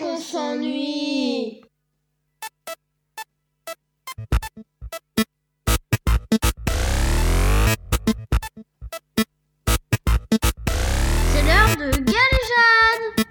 [0.00, 1.60] qu'on s'ennuie
[11.32, 13.26] C'est l'heure de Galéjade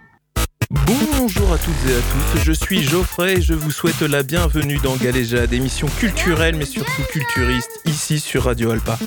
[0.85, 4.77] Bonjour à toutes et à tous, je suis Geoffrey et je vous souhaite la bienvenue
[4.77, 8.99] dans Galéjade, émission culturelle mais surtout culturiste, ici sur Radio Alpa.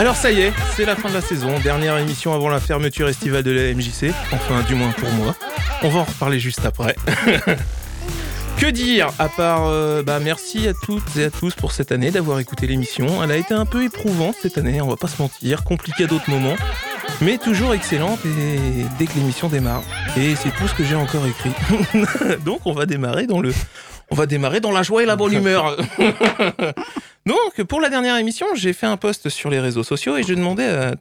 [0.00, 3.06] Alors ça y est, c'est la fin de la saison, dernière émission avant la fermeture
[3.10, 5.36] estivale de la MJC, enfin du moins pour moi.
[5.82, 6.96] On va en reparler juste après.
[8.56, 12.10] que dire à part euh, bah merci à toutes et à tous pour cette année
[12.10, 13.22] d'avoir écouté l'émission.
[13.22, 16.06] Elle a été un peu éprouvante cette année, on va pas se mentir, compliquée à
[16.06, 16.56] d'autres moments,
[17.20, 19.82] mais toujours excellente et dès que l'émission démarre.
[20.16, 21.52] Et c'est tout ce que j'ai encore écrit.
[22.46, 23.52] Donc on va démarrer dans le
[24.10, 25.76] on va démarrer dans la joie et la bonne humeur.
[27.30, 30.34] Donc pour la dernière émission, j'ai fait un post sur les réseaux sociaux et je
[30.34, 30.94] demandais à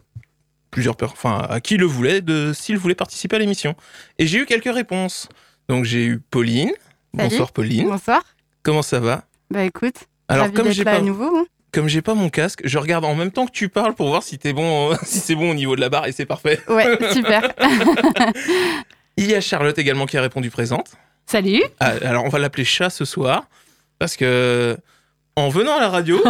[0.70, 3.76] plusieurs enfin à qui le voulait de s'il voulait participer à l'émission.
[4.20, 5.28] Et j'ai eu quelques réponses.
[5.68, 6.72] Donc j'ai eu Pauline.
[7.16, 7.30] Salut.
[7.32, 7.88] Bonsoir Pauline.
[7.90, 8.22] Bonsoir.
[8.62, 9.24] Comment ça va?
[9.50, 9.96] Bah écoute,
[10.28, 11.36] Alors ravi comme j'ai pas à nouveau.
[11.36, 11.46] hein.
[11.72, 14.22] comme j'ai pas mon casque, je regarde en même temps que tu parles pour voir
[14.22, 16.60] si t'es bon si c'est bon au niveau de la barre et c'est parfait.
[16.68, 17.52] Ouais, super.
[19.18, 20.92] Il y a Charlotte également qui a répondu présente.
[21.26, 21.64] Salut.
[21.80, 23.48] Ah, alors on va l'appeler chat ce soir
[23.98, 24.78] parce que
[25.40, 26.22] en venant à la radio,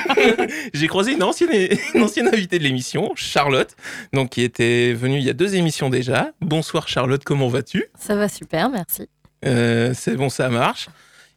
[0.72, 1.50] j'ai croisé une ancienne,
[1.94, 3.76] une ancienne invitée de l'émission, Charlotte,
[4.12, 6.30] donc qui était venue il y a deux émissions déjà.
[6.40, 7.86] Bonsoir Charlotte, comment vas-tu?
[7.98, 9.08] Ça va super, merci.
[9.44, 10.88] Euh, C'est bon, ça marche.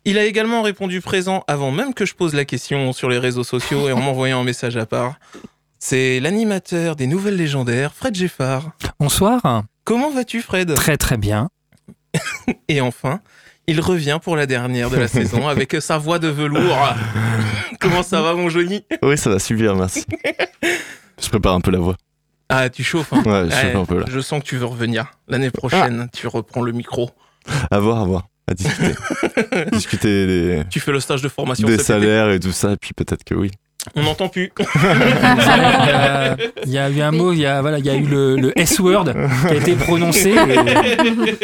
[0.05, 3.43] Il a également répondu présent avant même que je pose la question sur les réseaux
[3.43, 5.15] sociaux et en m'envoyant un message à part.
[5.77, 8.71] C'est l'animateur des nouvelles légendaires, Fred Geffard.
[8.99, 9.63] Bonsoir.
[9.83, 10.73] Comment vas-tu Fred?
[10.75, 11.49] Très très bien.
[12.67, 13.19] Et enfin,
[13.67, 16.95] il revient pour la dernière de la saison avec sa voix de velours.
[17.79, 18.83] Comment ça va, mon Johnny?
[19.01, 20.05] Oui, ça va super, merci.
[21.21, 21.95] Je prépare un peu la voix.
[22.49, 23.13] Ah, tu chauffes.
[23.13, 24.05] hein Ouais, je Ouais, chauffe un peu là.
[24.09, 25.05] je sens que tu veux revenir.
[25.27, 27.09] L'année prochaine, tu reprends le micro.
[27.71, 28.27] À voir, à voir.
[28.47, 28.93] À discuter.
[29.71, 32.91] discuter des, Tu fais le stage de formation des salaires et tout ça, et puis
[32.93, 33.51] peut-être que oui.
[33.95, 34.51] On n'entend plus.
[34.59, 36.35] Euh,
[36.65, 38.35] Il y a eu un mot, il y a, voilà, il y a eu le,
[38.35, 40.31] le S-word qui a été prononcé.
[40.31, 41.35] et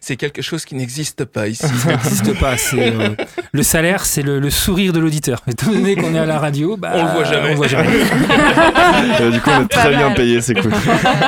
[0.00, 1.66] C'est quelque chose qui n'existe pas ici.
[1.66, 2.56] Ça n'existe pas.
[2.56, 3.10] c'est, euh,
[3.52, 5.42] le salaire, c'est le, le sourire de l'auditeur.
[5.46, 7.46] Étant donné qu'on est à la radio, bah, On le voit jamais.
[7.48, 7.88] On le voit jamais.
[9.20, 10.72] Euh, du coup, on est Pas très bien payé, c'est cool.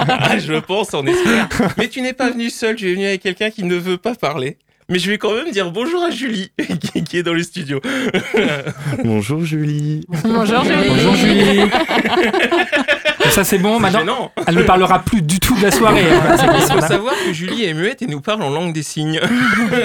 [0.09, 1.49] Ah, je pense, on espère.
[1.77, 4.15] Mais tu n'es pas venu seul, tu es venu avec quelqu'un qui ne veut pas
[4.15, 4.56] parler.
[4.91, 6.50] Mais je vais quand même dire bonjour à Julie,
[6.81, 7.78] qui- qui est dans le studio.
[9.04, 10.06] Bonjour Julie.
[10.25, 10.88] Bonjour Julie.
[10.88, 11.60] Bonjour Julie.
[13.31, 13.78] Ça c'est bon.
[13.78, 14.32] Maintenant, gênant.
[14.47, 16.04] elle ne parlera plus du tout de la soirée.
[16.10, 16.37] hein.
[16.38, 19.21] C'est Il faut savoir que Julie est muette et nous parle en langue des signes.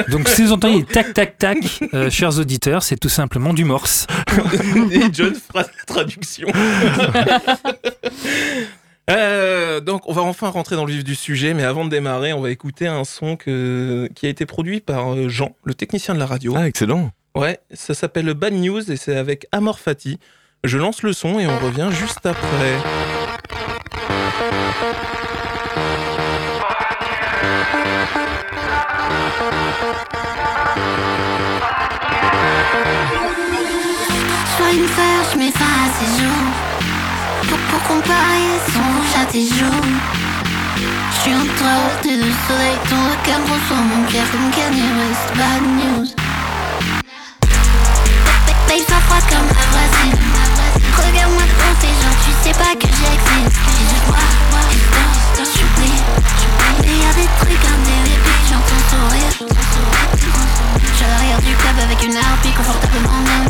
[0.08, 1.58] Donc si vous entendez tac tac tac,
[1.94, 4.08] euh, chers auditeurs, c'est tout simplement du morse.
[4.92, 6.47] Et John fera la traduction.
[9.09, 12.31] Euh, donc, on va enfin rentrer dans le vif du sujet, mais avant de démarrer,
[12.34, 16.14] on va écouter un son que, qui a été produit par euh, Jean, le technicien
[16.14, 16.53] de la radio.
[16.56, 17.12] Ah, excellent.
[17.36, 20.19] Ouais, ça s'appelle Bad News et c'est avec Amor Fati.
[20.63, 22.78] Je lance le son et on revient juste après.
[34.56, 36.73] Sois une fleur, je mets fin à ces jours.
[37.48, 39.84] Pour, pour comparer son rouge à tes joues.
[40.78, 44.90] Je suis entre la haute et le soleil, ton regard reçoit mon cœur comme Kanye
[44.98, 45.28] West.
[45.38, 46.08] Bad news.
[48.68, 50.20] Babe, pas froide comme la voisine.
[50.98, 53.60] Regarde-moi devant tes gens, tu sais pas que j'existe.
[53.80, 54.88] Je vois, vois, et je
[55.38, 56.00] danse, j'oublie.
[56.84, 59.34] Et y'a des trucs indélébiles, j'entends sourire.
[60.98, 63.50] Je l'arrière du club avec une harpie confortablement même.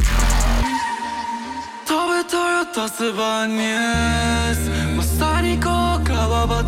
[2.81, 5.65] さすばニュースまさに効
[6.03, 6.65] 果は抜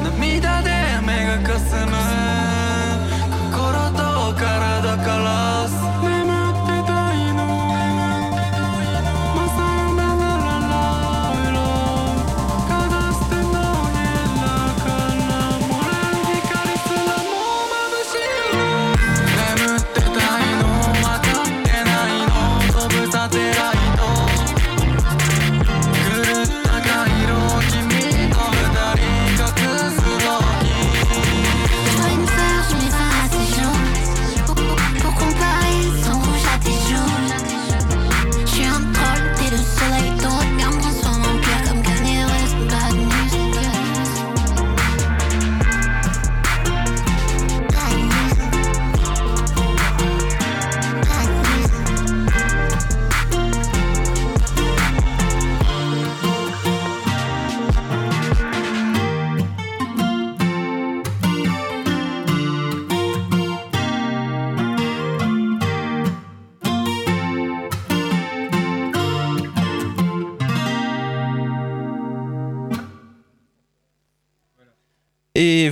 [0.00, 0.18] 群。
[0.18, 0.70] 涙で
[1.06, 2.37] 目がかすむ。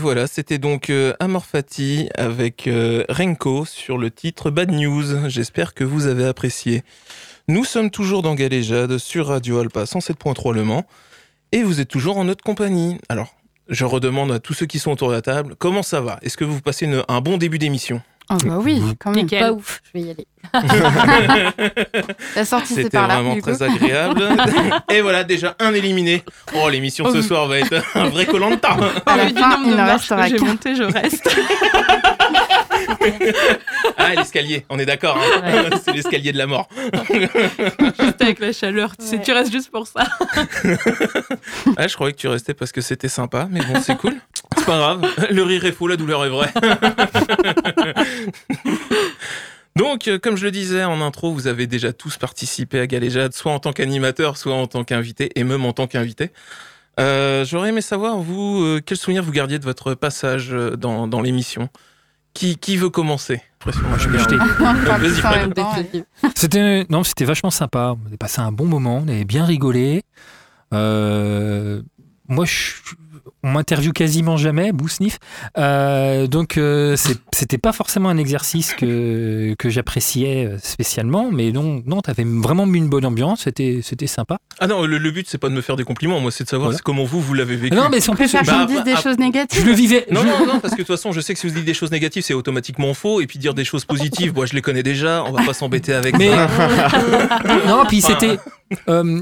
[0.06, 5.28] Voilà, c'était donc euh, Amorphati avec euh, Renko sur le titre Bad News.
[5.28, 6.84] J'espère que vous avez apprécié.
[7.48, 10.86] Nous sommes toujours dans Galéjade sur Radio Alpa 107.3 Le Mans
[11.50, 12.98] et vous êtes toujours en notre compagnie.
[13.08, 13.34] Alors,
[13.68, 16.20] je redemande à tous ceux qui sont autour de la table, comment ça va?
[16.22, 18.00] Est-ce que vous passez une- un bon début d'émission?
[18.28, 19.28] Ah bah oui, quand même.
[19.28, 20.26] Pas ouf, je vais y aller.
[22.36, 23.14] La sortie, c'est C'était par là.
[23.16, 23.50] vraiment du coup.
[23.50, 24.28] très agréable.
[24.92, 26.22] et voilà, déjà un éliminé.
[26.54, 28.76] Oh, l'émission de ce soir va être un vrai colanta.
[29.06, 31.34] À la fin, il marches restera j'ai monté, je reste.
[33.98, 35.16] Ah, l'escalier, on est d'accord.
[35.16, 35.70] hein.
[35.82, 36.68] C'est l'escalier de la mort.
[38.00, 38.96] Juste avec la chaleur.
[38.96, 40.04] Tu sais, tu restes juste pour ça.
[41.76, 44.14] Ah, je croyais que tu restais parce que c'était sympa, mais bon, c'est cool.
[44.56, 45.06] C'est pas grave.
[45.30, 46.52] Le rire est faux, la douleur est vraie.
[49.76, 53.32] Donc, euh, comme je le disais en intro, vous avez déjà tous participé à Galéjade,
[53.34, 56.30] soit en tant qu'animateur, soit en tant qu'invité, et même en tant qu'invité.
[56.98, 61.20] Euh, J'aurais aimé savoir, vous, euh, quel souvenir vous gardiez de votre passage dans, dans
[61.20, 61.68] l'émission?
[62.32, 63.40] Qui, qui veut commencer?
[65.94, 67.94] Et- C'était non, c'était vachement sympa.
[68.10, 70.02] On a passé un bon moment, on avait bien rigolé.
[70.74, 71.80] Euh,
[72.28, 72.72] moi, je,
[73.46, 75.18] on m'interviewe quasiment jamais, Bousnif.
[75.56, 76.96] Euh, donc, euh,
[77.32, 82.78] c'était pas forcément un exercice que, que j'appréciais spécialement, mais non, non, t'avais vraiment mis
[82.78, 83.42] une bonne ambiance.
[83.44, 84.38] C'était, c'était sympa.
[84.58, 86.48] Ah non, le, le but, c'est pas de me faire des compliments, moi, c'est de
[86.48, 86.80] savoir Voilà.
[86.84, 87.76] comment vous, vous l'avez vécu.
[87.76, 89.64] Non, mais Je plus, Bah, dise des choses je négatives.
[89.66, 90.06] le vivais.
[90.10, 91.64] Non, je- non, non, parce que de toute façon, je sais que si vous dites
[91.64, 93.20] des choses négatives, c'est automatiquement faux.
[93.20, 95.22] Et puis dire des choses positives, moi, je les connais déjà.
[95.24, 96.48] On va pas s'embêter avec Mais ça.
[97.68, 98.38] non, puis c'était
[98.88, 99.20] euh,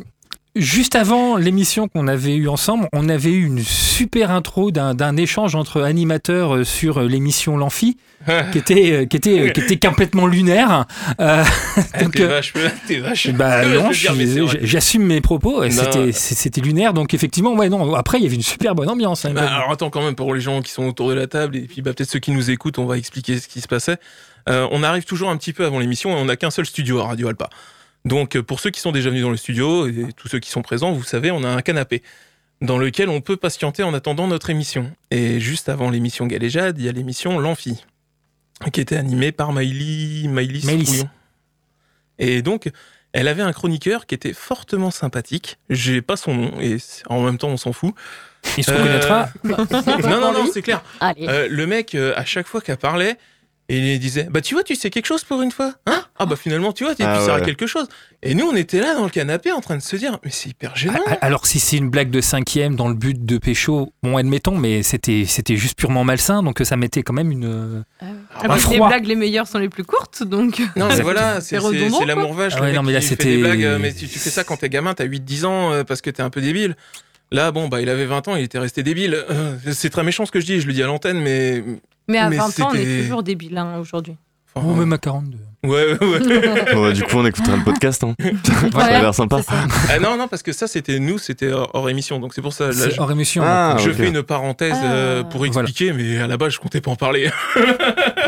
[0.57, 5.17] juste avant l'émission qu'on avait eue ensemble, on avait eu une super intro d'un d'un
[5.17, 7.97] échange entre animateurs euh, sur euh, l'émission L'Amphi,
[8.53, 10.87] qui était euh, qui était qui était complètement lunaire.
[11.21, 11.45] Euh,
[12.01, 12.53] donc, t'es vache,
[12.87, 13.31] t'es vache.
[13.33, 15.69] bah non, je dire, j'assume mes propos.
[15.71, 17.95] C'était c'était lunaire, donc effectivement, ouais, non.
[17.95, 19.25] Après, il y avait une super bonne ambiance.
[19.25, 19.33] hein.
[19.35, 21.63] Bah, alors attends quand même pour les gens qui sont autour de la table et
[21.63, 23.99] puis bah, peut-être ceux qui nous écoutent, on va expliquer ce qui se passait.
[24.49, 27.01] Euh, on arrive toujours un petit peu avant l'émission et on n'a qu'un seul studio
[27.01, 27.49] à Radio Alpa.
[28.05, 30.51] Donc euh, pour ceux qui sont déjà venus dans le studio et tous ceux qui
[30.51, 32.03] sont présents, vous savez, on a un canapé
[32.61, 34.93] dans lequel on peut patienter en attendant notre émission.
[35.11, 37.85] Et juste avant l'émission Galéjade, il y a l'émission L'Amphi
[38.73, 41.05] qui était animée par Maïli Maïlis.
[42.19, 42.71] Et donc
[43.13, 45.59] elle avait un chroniqueur qui était fortement sympathique.
[45.71, 46.77] J'ai pas son nom et
[47.07, 47.95] en même temps on s'en fout.
[48.59, 49.29] Il se Euh, reconnaîtra.
[50.09, 50.83] Non non non, c'est clair.
[51.21, 53.17] Euh, le mec, euh, à chaque fois qu'elle parlait,
[53.69, 56.05] il disait Bah, tu vois, tu sais quelque chose pour une fois Hein?
[56.19, 57.45] Ah, bah, finalement, tu vois, tu Ah, tu sers à ouais.
[57.45, 57.89] quelque chose.
[58.23, 60.51] Et nous, on était là dans le canapé en train de se dire Mais c'est
[60.51, 61.01] hyper gênant.
[61.07, 64.57] Ah, Alors si c'est une blague de cinquième dans le but de pécho, bon admettons,
[64.57, 67.85] mais c'était c'était juste purement malsain, donc ça mettait quand même une.
[68.01, 68.05] Ah,
[68.45, 68.89] Et bah, puis, les froid.
[68.89, 70.61] blagues les meilleures sont les plus courtes, donc.
[70.77, 71.59] non, mais voilà, c'est
[72.07, 72.53] l'amour vache.
[72.57, 74.57] Ah le ouais, mec non, mais là, c'était- euh, mais tu, tu fais ça quand
[74.59, 76.77] t'es gamin, t'as 8-10 ans euh, parce que t'es un peu débile.
[77.33, 79.15] Là, bon, bah, il avait 20 ans, il était resté débile.
[79.31, 81.65] Euh, c'est très méchant ce que je dis, je le dis à l'antenne, mais.
[82.09, 84.17] Mais à Mais 20 ans, on c'était- est toujours débile hein, aujourd'hui.
[84.55, 85.39] enfin, Oh, même à 42.
[85.65, 86.65] ouais, ouais, ouais.
[86.75, 88.05] Bon, bah, du coup, on écoutera le podcast.
[88.05, 88.15] Hein.
[88.73, 89.39] ça a l'air sympa.
[89.43, 89.67] c'est ça.
[89.91, 92.21] ah, non, non, parce que ça, c'était nous, c'était hors hors émission.
[92.21, 92.67] Donc, c'est pour ça.
[92.69, 93.43] Là, C'est je- hors émission.
[93.45, 93.97] Ah, Je ok.
[93.97, 95.29] fais une parenthèse euh, Ah.
[95.29, 97.31] pour expliquer, mais à la base, je comptais pas en parler.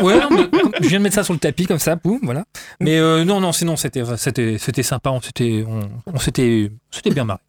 [0.01, 0.47] Ouais, non, mais
[0.81, 2.45] je viens de mettre ça sur le tapis comme ça, boum, voilà.
[2.79, 5.79] Mais euh, non, non, sinon c'était c'était c'était sympa, on s'était on,
[6.13, 7.39] on s'était c'était bien marré.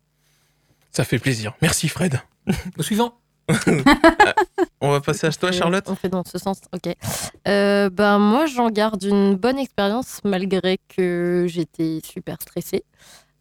[0.91, 1.53] Ça fait plaisir.
[1.61, 2.23] Merci, Fred.
[2.79, 3.19] Au suivant.
[4.81, 5.85] On va passer à toi, Charlotte.
[5.89, 6.95] On fait dans ce sens, ok.
[7.49, 12.85] Euh, ben, moi, j'en garde une bonne expérience malgré que j'étais super stressée.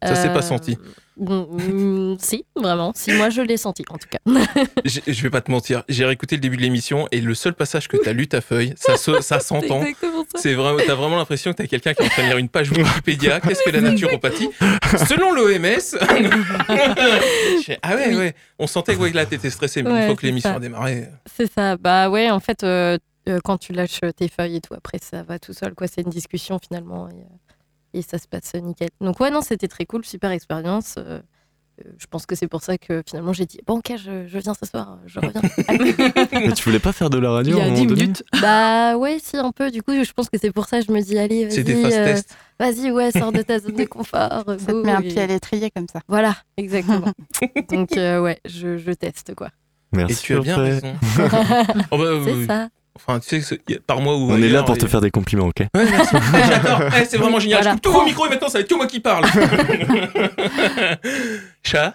[0.02, 0.78] Ça s'est pas Euh, senti.
[1.18, 2.92] Mm, Si, vraiment.
[2.94, 4.18] Si, moi, je l'ai senti, en tout cas.
[4.84, 5.82] Je vais pas te mentir.
[5.88, 8.74] J'ai réécouté le début de l'émission et le seul passage que t'as lu ta feuille,
[8.76, 9.82] ça, se- ça s'entend.
[10.36, 12.48] C'est vraiment, t'as vraiment l'impression que t'as quelqu'un qui est en train de lire une
[12.48, 13.40] page Wikipédia.
[13.46, 14.48] Qu'est-ce que la naturopathie
[15.08, 15.98] Selon l'OMS.
[17.82, 18.34] ah ouais, ouais.
[18.58, 21.08] On sentait que ouais, là t'étais stressé, mais une Ouais, fois que l'émission a démarré.
[21.36, 21.76] C'est ça.
[21.76, 22.98] Bah ouais, en fait, euh,
[23.28, 25.74] euh, quand tu lâches tes feuilles et tout, après, ça va tout seul.
[25.74, 25.86] quoi.
[25.86, 27.08] C'est une discussion finalement.
[27.08, 27.24] Et, euh,
[27.94, 28.88] et ça se passe nickel.
[29.00, 30.94] Donc ouais, non, c'était très cool, super expérience.
[30.98, 31.20] euh,
[31.86, 34.38] euh, je pense que c'est pour ça que finalement j'ai dit bon ok je, je
[34.38, 35.40] viens ce soir je reviens.
[36.32, 37.86] Mais tu voulais pas faire de la radio Il y à un a moment 10
[37.86, 38.24] donné minutes.
[38.42, 40.90] bah ouais si un peu du coup je pense que c'est pour ça que je
[40.92, 42.36] me dis allez des vas-y euh, tests.
[42.58, 45.20] vas-y ouais sors de ta zone de confort Ça te go, met un et- pied
[45.22, 46.00] à l'étrier comme ça.
[46.08, 47.12] voilà exactement
[47.70, 49.50] donc euh, ouais je, je teste quoi
[49.92, 50.12] Merci.
[50.14, 50.94] Et tu as bien raison.
[51.92, 52.68] Oh, bah, c'est euh, ça
[53.06, 55.60] Enfin, tu sais, par mois ou On est là pour te faire des compliments, ok
[55.60, 56.16] Ouais, merci.
[56.48, 56.80] J'adore.
[57.00, 57.58] Eh, c'est vraiment génial.
[57.62, 57.70] Voilà.
[57.70, 59.24] Je coupe tous vos micros et maintenant ça va être que moi qui parle.
[61.62, 61.94] Chat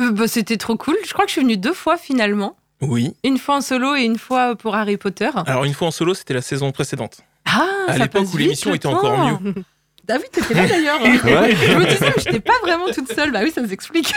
[0.00, 0.96] Euh, bah, C'était trop cool.
[1.06, 2.56] Je crois que je suis venue deux fois finalement.
[2.80, 3.12] Oui.
[3.24, 5.30] Une fois en solo et une fois pour Harry Potter.
[5.46, 7.18] Alors, une fois en solo, c'était la saison précédente.
[7.44, 9.40] Ah, À ça l'époque où l'émission était encore temps.
[10.04, 11.02] David, t'étais là d'ailleurs.
[11.02, 11.54] Ouais.
[11.54, 13.30] Je me disais, mais j'étais pas vraiment toute seule.
[13.30, 14.14] Bah oui, ça s'explique.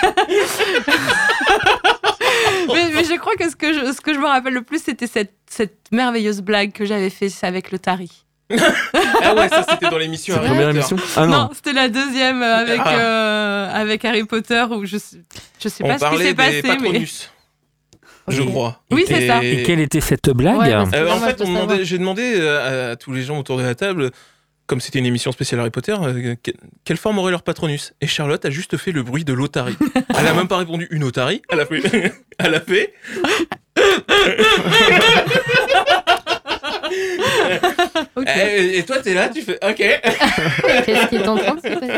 [2.73, 4.81] mais, mais je crois que ce que je, ce que je me rappelle le plus,
[4.83, 8.25] c'était cette, cette merveilleuse blague que j'avais fait avec le Tari.
[8.51, 10.35] ah ouais, ça c'était dans l'émission.
[10.35, 10.79] La Harry première Potter.
[10.79, 11.49] émission Ah Non, non.
[11.53, 12.95] c'était la deuxième avec, Ah.
[12.99, 15.17] euh, avec Harry Potter où je, sais-
[15.57, 16.69] je sais On pas ce qui s'est passé, mais.
[16.75, 17.31] Patronus,
[18.27, 18.81] je crois.
[18.91, 19.41] Oui, c'est ça.
[19.43, 23.21] Et quelle était cette blague Ouais, Euh, en fait, j'ai demandé euh, à, tous les
[23.23, 24.11] gens autour de la table,
[24.67, 26.51] comme c'était une émission spéciale Harry Potter, euh, que-
[26.85, 29.77] quelle forme aurait leur Patronus Et Charlotte a juste fait le bruit de l'otarie.
[30.17, 31.41] Elle a même pas répondu une otarie.
[31.49, 32.13] Elle a fait.
[32.37, 32.93] Elle a fait.
[38.27, 39.75] Eh, Et toi, t'es là, tu fais OK.
[40.85, 41.91] Qu'est-ce qui est en train de se passer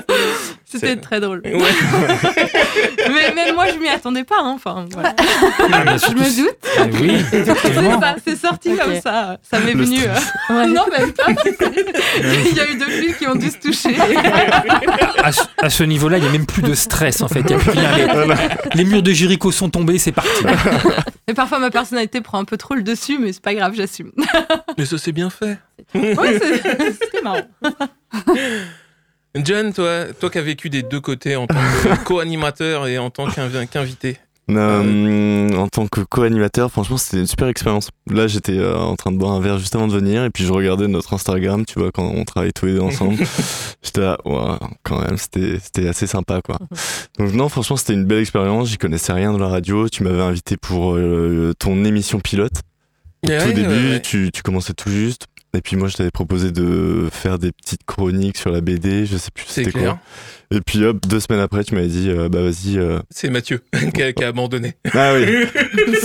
[0.65, 1.41] C'était C'est- très drôle.
[1.43, 1.51] Ouais.
[3.09, 4.37] mais même moi, je m'y attendais pas.
[4.39, 4.53] hein.
[4.55, 5.13] Enfin, voilà.
[5.19, 6.57] Ah, Je me doute.
[6.77, 7.23] Ah oui,
[8.25, 9.37] C'est sorti comme ça.
[9.49, 9.99] Ça m'est venu.
[10.03, 10.67] euh, Ouais.
[10.67, 11.25] Non, même pas.
[11.29, 13.95] Il y a eu deux fils qui ont dû se toucher.
[15.23, 17.41] À, ce- à ce niveau-là, il n'y a même plus de stress en fait.
[17.41, 17.91] Il y a plus rien.
[17.97, 18.05] Les,
[18.75, 20.43] les murs de Jéricho sont tombés, c'est parti.
[21.27, 24.11] Et parfois, ma personnalité prend un peu trop le dessus, mais c'est pas grave, j'assume.
[24.77, 25.57] Mais ça, c'est bien fait.
[25.93, 27.47] C'était marrant.
[29.35, 33.09] John, toi, toi qui as vécu des deux côtés en tant que co-animateur et en
[33.09, 34.17] tant qu'invi- qu'invité.
[34.49, 37.89] Euh, en tant que co-animateur, franchement, c'était une super expérience.
[38.09, 40.43] Là, j'étais euh, en train de boire un verre juste avant de venir, et puis
[40.43, 43.17] je regardais notre Instagram, tu vois, quand on travaille tous les deux ensemble.
[43.83, 46.57] j'étais là, Ouah, quand même, c'était c'était assez sympa, quoi.
[47.19, 48.69] Donc non, franchement, c'était une belle expérience.
[48.69, 49.87] J'y connaissais rien de la radio.
[49.87, 52.61] Tu m'avais invité pour euh, ton émission pilote.
[53.25, 54.01] Au Ouais, tout ouais, début, ouais.
[54.01, 55.27] Tu, tu commençais tout juste.
[55.55, 59.05] Et puis moi, je t'avais proposé de faire des petites chroniques sur la BD.
[59.05, 59.99] Je sais plus c'était quoi.
[60.49, 62.77] Et puis hop, deux semaines après, tu m'avais dit, euh, bah vas-y.
[62.79, 63.61] euh, C'est Mathieu
[63.93, 64.73] qui a, qui a abandonné.
[64.93, 65.25] Ah oui.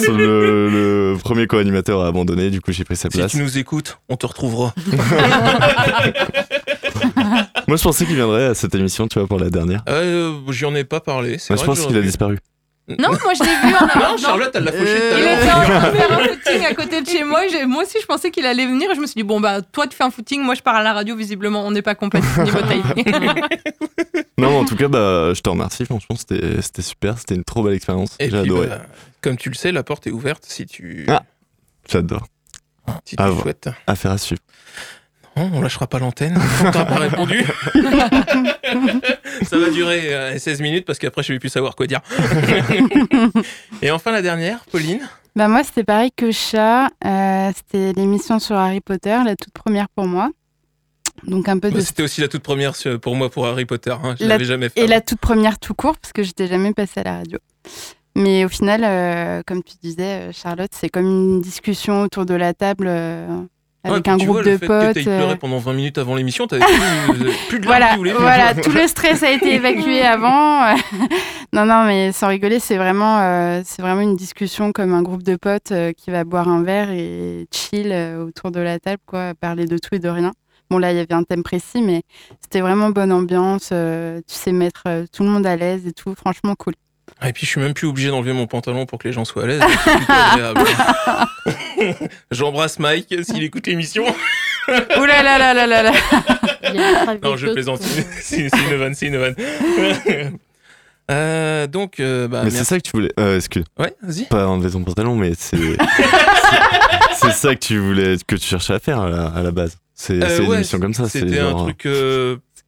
[0.09, 3.31] Le, le premier co-animateur a abandonné, du coup j'ai pris sa Si place.
[3.33, 4.75] tu nous écoutes, on te retrouvera.
[7.67, 9.83] Moi je pensais qu'il viendrait à cette émission, tu vois, pour la dernière.
[9.89, 11.39] Euh, J'y en ai pas parlé.
[11.39, 12.39] je pense qu'il a disparu.
[12.99, 15.39] Non, moi je l'ai vu en Non, Charlotte, elle l'a fauché tout à Il l'heure.
[15.43, 17.41] était en train de faire un footing à côté de chez moi.
[17.67, 18.91] Moi aussi, je pensais qu'il allait venir.
[18.91, 20.41] Et je me suis dit, bon, bah, toi, tu fais un footing.
[20.43, 21.15] Moi, je pars à la radio.
[21.15, 22.59] Visiblement, on n'est pas compatibles niveau
[22.95, 23.15] timing.
[24.39, 27.63] Non, en tout cas, bah, je te remercie, franchement, c'était c'était super, c'était une trop
[27.63, 28.15] belle expérience.
[28.21, 28.67] Et J'ai puis, adoré.
[28.69, 28.83] bah,
[29.21, 31.23] comme tu le sais, la porte est ouverte si tu, Ah.
[31.91, 32.25] J'adore.
[33.05, 33.43] si tu à voir.
[33.43, 33.69] souhaites.
[33.87, 34.41] Affaire à suivre.
[35.37, 36.37] Non, on lâchera pas l'antenne.
[36.65, 37.45] On t'a pas répondu.
[39.59, 42.01] Ça va durer euh, 16 minutes parce qu'après, je vais plus savoir quoi dire.
[43.83, 45.01] Et enfin, la dernière, Pauline?
[45.37, 46.89] Bah moi, c'était pareil que Chat.
[47.05, 50.31] euh, c'était l'émission sur Harry Potter, la toute première pour moi.
[51.25, 51.75] Donc un peu de...
[51.77, 53.91] Bah, C'était aussi la toute première pour moi pour Harry Potter.
[54.03, 54.15] hein.
[54.19, 54.81] Je La- l'avais jamais fait.
[54.81, 57.39] Et la toute première tout court, parce que j'étais jamais passée à la radio.
[58.17, 62.35] Mais au final, euh, comme tu disais, euh, Charlotte, c'est comme une discussion autour de
[62.35, 63.27] la table euh,
[63.93, 64.93] avec puis un groupe vois, de le fait potes.
[64.95, 68.87] pleuré euh, pendant 20 minutes avant l'émission, t'avais plus, plus de Voilà, voilà, tout le
[68.87, 70.75] stress a été évacué avant.
[71.53, 75.23] non, non, mais sans rigoler, c'est vraiment, euh, c'est vraiment une discussion comme un groupe
[75.23, 79.03] de potes euh, qui va boire un verre et chill euh, autour de la table,
[79.07, 80.33] quoi, parler de tout et de rien.
[80.71, 82.03] Bon, là, il y avait un thème précis, mais
[82.43, 83.69] c'était vraiment bonne ambiance.
[83.69, 86.15] tu sais mettre tout le monde à l'aise et tout.
[86.15, 86.75] Franchement, cool.
[87.27, 89.45] Et puis je suis même plus obligé d'enlever mon pantalon pour que les gens soient
[89.45, 89.61] à l'aise.
[92.31, 94.05] J'embrasse Mike s'il écoute l'émission.
[94.69, 95.93] Ouh là là là là là
[97.23, 97.81] Non, je plaisante.
[98.21, 99.35] C'est une vanne, c'est une vanne.
[101.11, 103.11] Euh, donc, euh, bah, mais c'est ça que tu voulais.
[103.19, 104.27] Euh, excuse, Ouais, vas-y.
[104.27, 105.57] pas enlever ton pantalon, mais c'est.
[107.17, 109.79] c'est- ça que tu voulais, que tu cherchais à faire à la, à la base.
[109.95, 111.09] C'est Euh, une émission comme ça.
[111.09, 111.87] c'est C'était un genre- truc.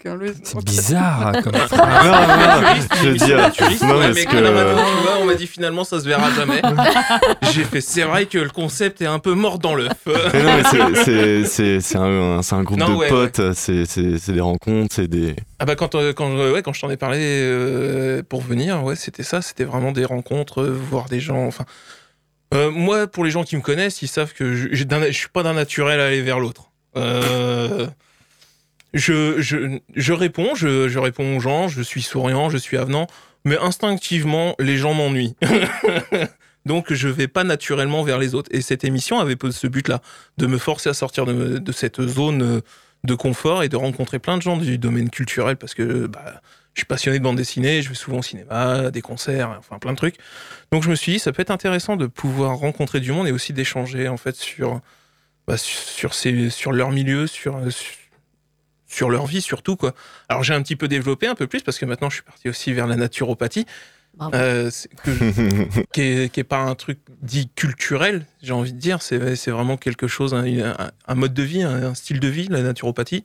[0.07, 2.07] Euh, C'est bizarre hein, comme Non, phrase.
[2.07, 3.83] non, non, naturiste, je veux dire, naturiste.
[3.85, 6.01] non, Ouais, mais que- quand on m'a dit, tu vois, on m'a dit finalement ça
[6.01, 6.63] se verra jamais.
[7.53, 9.93] J'ai fait, c'est vrai que le concept est un peu mort dans l'œuf.
[10.07, 10.15] Non,
[11.45, 15.37] c'est- un, c'est un groupe Non, de ouais, potes, c'est c'est- des rencontres, c'est des.
[15.59, 18.83] Ah bah quand, euh, quand, euh, ouais, quand je t'en ai parlé euh, pour venir,
[18.85, 21.65] ouais, c'était ça, c'était vraiment des rencontres, euh, voir des gens, enfin...
[22.53, 25.45] Euh, moi, pour les gens qui me connaissent, ils savent que je, je suis pas
[25.45, 26.71] d'un naturel à aller vers l'autre.
[26.97, 27.87] Euh,
[28.95, 33.07] je, je, je réponds, je, je réponds aux gens, je suis souriant, je suis avenant,
[33.45, 35.37] mais instinctivement, les gens m'ennuient.
[36.67, 38.51] Donc, je vais pas naturellement vers les autres.
[38.53, 40.03] Et cette émission avait ce but-là,
[40.37, 42.61] de me forcer à sortir de, de cette zone euh,
[43.05, 46.43] de confort et de rencontrer plein de gens du domaine culturel parce que bah,
[46.75, 49.93] je suis passionné de bande dessinée, je vais souvent au cinéma, des concerts, enfin plein
[49.93, 50.17] de trucs.
[50.71, 53.33] Donc je me suis dit, ça peut être intéressant de pouvoir rencontrer du monde et
[53.33, 54.81] aussi d'échanger en fait sur,
[55.47, 57.59] bah, sur, ces, sur leur milieu, sur,
[58.91, 59.77] sur leur vie surtout.
[59.77, 59.95] quoi.
[60.29, 62.49] Alors j'ai un petit peu développé un peu plus parce que maintenant je suis parti
[62.49, 63.67] aussi vers la naturopathie.
[64.35, 68.73] Euh, c'est- que je- qui est, qui est pas un truc dit culturel, j'ai envie
[68.73, 69.01] de dire.
[69.03, 72.29] C'est c'est vraiment quelque chose, un, un- un mode de vie, un, un style de
[72.29, 73.25] vie, la naturopathie.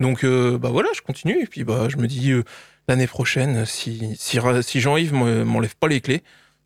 [0.00, 1.40] Donc, euh, bah voilà, je continue.
[1.42, 2.42] Et puis, bah, je me dis, euh,
[2.88, 6.22] l'année prochaine, si, si, si Jean-Yves m'en- m'enlève pas les clés,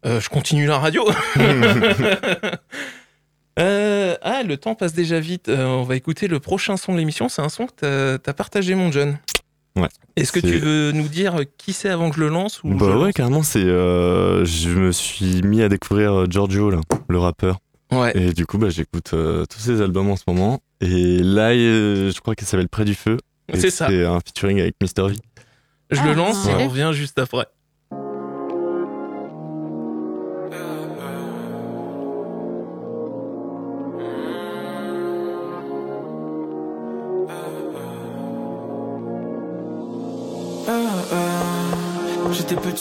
[0.06, 1.02] Euh, je continue la radio.
[3.58, 5.48] Euh, ah, le temps passe déjà vite.
[5.48, 7.28] Euh, on va écouter le prochain son de l'émission.
[7.28, 9.18] C'est un son que tu as, partagé, mon jeune.
[9.76, 9.88] Ouais.
[10.16, 12.76] Est-ce que tu veux nous dire qui c'est avant que je le lance ou je
[12.78, 13.62] Bah le ouais, lance carrément, c'est.
[13.64, 17.58] euh, je me suis mis à découvrir euh, Giorgio, là, le rappeur.
[17.92, 18.12] Ouais.
[18.16, 20.60] Et du coup, bah, j'écoute euh, tous ses albums en ce moment.
[20.80, 23.18] Et là, euh, je crois qu'il s'appelle Près du Feu.
[23.54, 23.86] C'est ça.
[23.88, 25.08] C'est un featuring avec Mr.
[25.10, 25.14] V.
[25.90, 27.46] Je Ah, le lance et on revient juste après.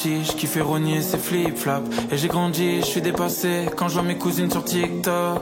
[0.05, 1.89] Petit, je kiffais rogner ces flip-flops.
[2.11, 5.41] Et j'ai grandi, je suis dépassé quand je vois mes cousines sur TikTok.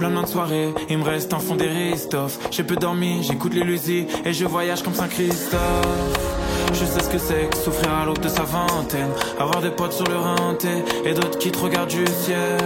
[0.00, 3.64] Lendemain de soirée, il me reste un fond des Ristoff J'ai peu dormi, j'écoute les
[3.64, 5.58] Lucy Et je voyage comme Saint-Christophe.
[6.72, 9.10] Je sais ce que c'est que souffrir à l'aube de sa vingtaine.
[9.38, 12.56] Avoir des potes sur le rinté Et d'autres qui te regardent du ciel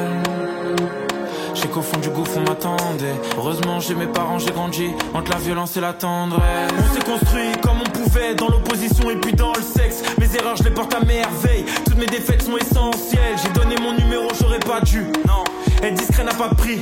[1.55, 3.15] j'ai qu'au fond du gouffre on m'attendait.
[3.37, 6.71] Heureusement j'ai mes parents, j'ai grandi Entre la violence et la tendresse.
[6.79, 10.03] On s'est construit comme on pouvait Dans l'opposition et puis dans le sexe.
[10.19, 11.65] Mes erreurs je les porte à merveille.
[11.85, 13.37] Toutes mes défaites sont essentielles.
[13.43, 15.07] J'ai donné mon numéro, j'aurais pas dû.
[15.27, 15.45] Non,
[15.83, 16.81] être discret n'a pas de prix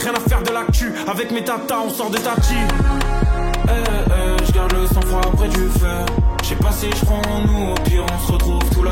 [0.00, 0.92] Rien à faire de l'actu.
[1.06, 2.54] Avec mes tatas on sort de tati
[3.64, 6.04] Eh eh, je garde le sang-froid près du feu.
[6.42, 8.90] Je sais pas si je prends nous Au pire on se retrouve tout là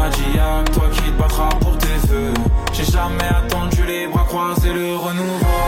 [0.00, 2.32] m'a dit y'a toi qui te battras pour tes vœux.
[2.72, 5.60] J'ai jamais attendu les bras croisés le renouveau.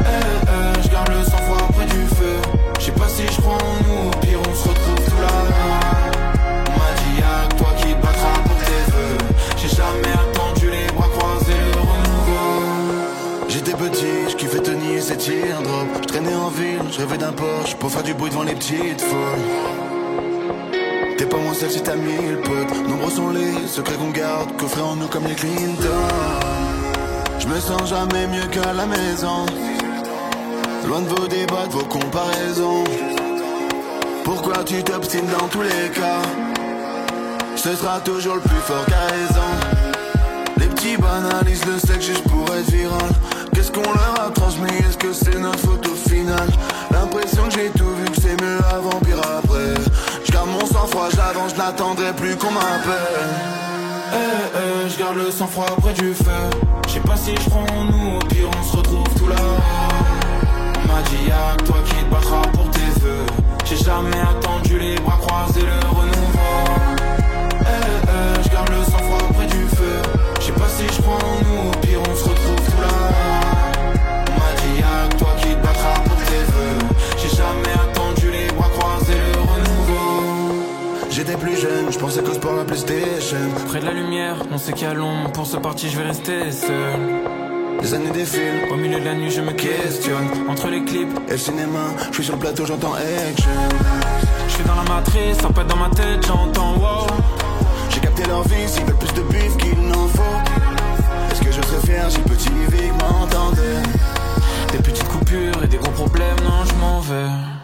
[0.00, 2.36] Eh eh, je garde le sang-froid près du feu.
[2.78, 5.34] Je sais pas si je crois en nous, au pire on se retrouve tout là
[6.68, 9.18] On m'a dit y'a toi qui te battras pour tes vœux.
[9.56, 12.52] J'ai jamais attendu les bras croisés le renouveau.
[13.48, 16.00] J'étais petit, je kiffais tenir ces teardrops.
[16.02, 19.00] Je traînais en ville, je rêvais d'un Porsche pour faire du bruit devant les petites
[19.00, 19.81] folles.
[21.62, 22.88] Seul si t'as mille potes.
[22.88, 26.08] Nombreux sont les secrets qu'on garde, coffrés en nous comme les Clinton.
[27.38, 29.46] Je me sens jamais mieux qu'à la maison.
[30.88, 32.82] Loin de vos débats, de vos comparaisons.
[34.24, 36.22] Pourquoi tu t'obstines dans tous les cas?
[37.54, 39.50] Ce sera toujours le plus fort qui a raison.
[40.56, 43.12] Les petits banalisent le sexe juste pour être viral.
[43.54, 44.78] Qu'est-ce qu'on leur a transmis?
[44.80, 46.48] Est-ce que c'est notre faute au final?
[46.90, 49.74] L'impression que j'ai tout vu, que c'est mieux avant, pire après.
[50.52, 53.30] Mon sang-froid, j'avance, je n'attendrai plus qu'on m'appelle.
[54.12, 56.24] Eh eh, je garde le sang-froid près du feu.
[56.86, 59.36] Je sais pas si je prends en nous, au pire on se retrouve tout là.
[60.76, 63.26] On m'a dit y'a toi qui te battras pour tes vœux.
[63.64, 66.64] J'ai jamais attendu les bras croisés le renouveau.
[67.60, 70.02] Eh eh, je garde le sang-froid près du feu.
[70.38, 71.41] Je sais pas si je prends
[82.02, 83.38] je pensais qu'au sport la PlayStation.
[83.68, 85.30] Près de la lumière, on sait qu'il y a l'ombre.
[85.30, 86.98] Pour ce parti je vais rester seul.
[87.80, 90.28] Les années défilent, Au milieu de la nuit je me questionne.
[90.48, 93.50] Entre les clips, et le cinéma, je suis sur le plateau, j'entends action.
[94.48, 97.06] je suis dans la matrice Ça pète dans ma tête, j'entends wow.
[97.88, 100.38] J'ai capté leur vie, s'ils veulent plus de bif qu'il n'en faut.
[101.30, 103.82] Est-ce que je serais fier si petit Vic m'entendait?
[104.72, 107.61] Des petites coupures et des gros problèmes, non je m'en vais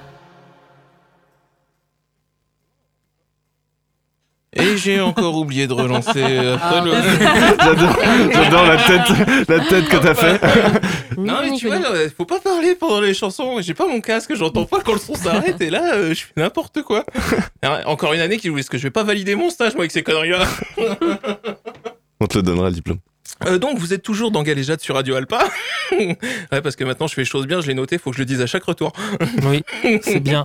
[4.78, 6.92] j'ai encore oublié de relancer après Ah, le.
[7.64, 7.98] J'adore,
[8.32, 10.40] j'adore la tête, la tête que t'as fait.
[11.18, 13.60] Non, mais tu vois, euh, faut pas parler pendant les chansons.
[13.60, 15.60] J'ai pas mon casque, j'entends pas quand le son s'arrête.
[15.60, 17.04] Et là, euh, je fais n'importe quoi.
[17.86, 18.58] Encore une année qui joue.
[18.58, 20.46] Est-ce que je vais pas valider mon stage, moi, avec ces conneries-là
[22.20, 22.98] On te le donnera le diplôme.
[23.46, 25.44] Euh, donc, vous êtes toujours dans Galéjade sur Radio Alpa.
[25.92, 26.16] ouais,
[26.62, 28.26] parce que maintenant, je fais les choses bien, je l'ai noté, faut que je le
[28.26, 28.92] dise à chaque retour.
[29.44, 29.62] Oui,
[30.02, 30.44] c'est bien.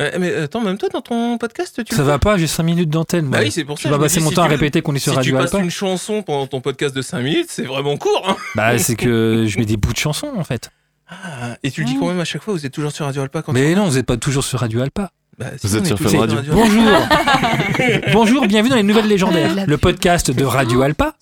[0.00, 2.88] Euh, mais attends, même toi, dans ton podcast, tu Ça va pas, j'ai 5 minutes
[2.88, 3.28] d'antenne.
[3.28, 3.88] Bah oui, c'est pour ça.
[3.88, 5.54] Je vais passer mon si temps à répéter qu'on est sur Si tu Radio passes
[5.54, 5.64] Alpa.
[5.64, 8.24] une chanson pendant ton podcast de 5 minutes, c'est vraiment court.
[8.26, 10.70] Hein Bah, c'est que je mets des bouts de chansons en fait.
[11.10, 13.20] Ah, et tu le dis quand même à chaque fois, vous êtes toujours sur Radio
[13.20, 15.10] Alpa quand Mais non, vous n'êtes pas toujours sur Radio Alpa.
[15.38, 16.38] Bah, Vous êtes sur Fun Radio.
[16.52, 16.82] Bonjour
[18.12, 21.14] Bonjour, bienvenue dans les Nouvelles Légendaires, le podcast de Radio Alpa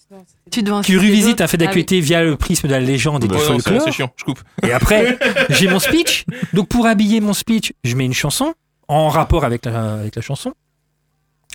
[0.51, 1.43] Tu dois qui inciter les revisite autres.
[1.45, 3.83] un fait d'actualité via le prisme de la légende et du Ouais, non, folklore.
[3.85, 4.41] c'est chiant, je coupe.
[4.67, 5.19] Et après,
[5.51, 6.25] j'ai mon speech.
[6.53, 8.55] Donc pour habiller mon speech, je mets une chanson
[8.89, 10.53] en rapport avec la, avec la chanson.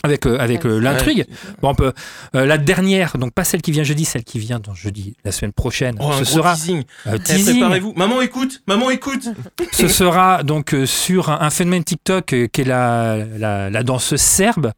[0.04, 1.26] Avec, euh, avec euh, l'intrigue.
[1.64, 1.92] Bon, on peut,
[2.36, 5.32] euh, la dernière, donc pas celle qui vient jeudi, celle qui vient dans jeudi la
[5.32, 5.96] semaine prochaine.
[6.00, 6.84] Oh, ce sera teasing.
[7.08, 7.54] euh, Eh, teasing.
[7.60, 7.94] Préparez-vous.
[7.96, 9.28] Maman écoute, maman écoute.
[9.72, 13.84] Ce sera donc euh, sur un, un phénomène TikTok euh, qui est la, la, la
[13.84, 14.74] danseuse serbe.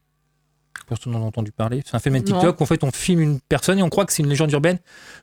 [0.88, 1.82] Personne n'en a entendu parler.
[1.84, 2.24] C'est un phénomène.
[2.24, 2.60] TikTok.
[2.60, 4.78] où, En fait, on filme une personne et on croit que c'est une légende urbaine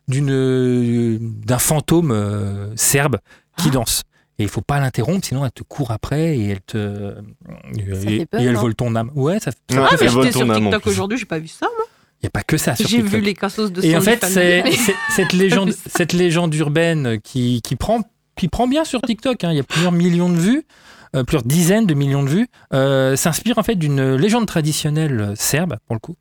[0.08, 3.18] d'une euh, d'un fantôme euh, serbe
[3.58, 4.04] qui danse.
[4.38, 7.16] Et il faut pas l'interrompre, sinon elle te court après et elle te.
[7.78, 9.10] et, fait peur, et elle vole ton âme.
[9.16, 11.26] Ouais, ça, ça Ouais, Ah, peut mais j'étais sur ton âme, en TikTok aujourd'hui, j'ai
[11.26, 11.68] pas vu ça.
[11.76, 11.86] moi.
[12.22, 14.24] Il n'y a pas que ça sur J'ai vu les cassos de Et en fait,
[14.26, 14.64] c'est-
[15.16, 18.02] cette légende, cette légende urbaine qui, qui, prend,
[18.36, 19.44] qui prend bien sur TikTok.
[19.44, 19.52] hein.
[19.52, 20.64] Il y a plusieurs millions de vues,
[21.16, 22.48] euh, plusieurs dizaines de millions de vues.
[22.74, 26.16] euh, S'inspire en fait d'une légende traditionnelle serbe, pour le coup,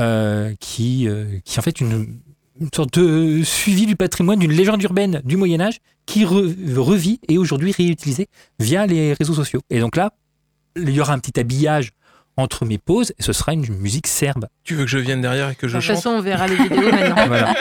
[0.00, 2.18] euh, qui, euh, qui en fait une,
[2.60, 7.20] une sorte de suivi du patrimoine d'une légende urbaine du Moyen Âge qui re- revit
[7.28, 8.26] et aujourd'hui réutilisée
[8.58, 9.60] via les réseaux sociaux.
[9.70, 10.12] Et donc là,
[10.76, 11.90] il y aura un petit habillage
[12.36, 14.46] entre mes pauses et ce sera une musique serbe.
[14.64, 15.96] Tu veux que je vienne derrière et que De je toute chante?
[15.96, 17.16] façon, on verra les vidéos maintenant.
[17.26, 17.54] Voilà.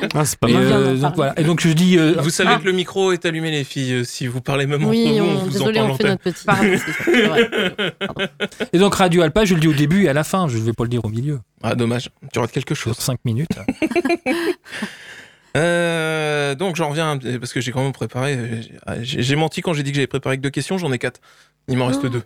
[0.14, 1.00] Ah, c'est pas euh, parler.
[1.00, 1.38] donc, voilà.
[1.38, 3.92] Et donc je dis euh, Vous savez que le micro est allumé, les filles.
[3.94, 6.44] euh, Si vous parlez même en Oui, vous, on, vous désolé, on fait notre petit.
[6.44, 6.66] Pardon.
[8.72, 10.62] Et donc Radio Alpa, je le dis au début et à la fin, je ne
[10.62, 11.40] vais pas le dire au milieu.
[11.62, 12.10] Ah, dommage.
[12.32, 12.94] Tu rates quelque chose.
[12.94, 13.48] Sur 5 minutes.
[15.56, 18.38] Euh, donc j'en reviens parce que j'ai quand même préparé.
[19.02, 21.20] J'ai j'ai menti quand j'ai dit que j'avais préparé que deux questions, j'en ai quatre.
[21.66, 22.08] Il m'en reste Oh.
[22.08, 22.22] deux.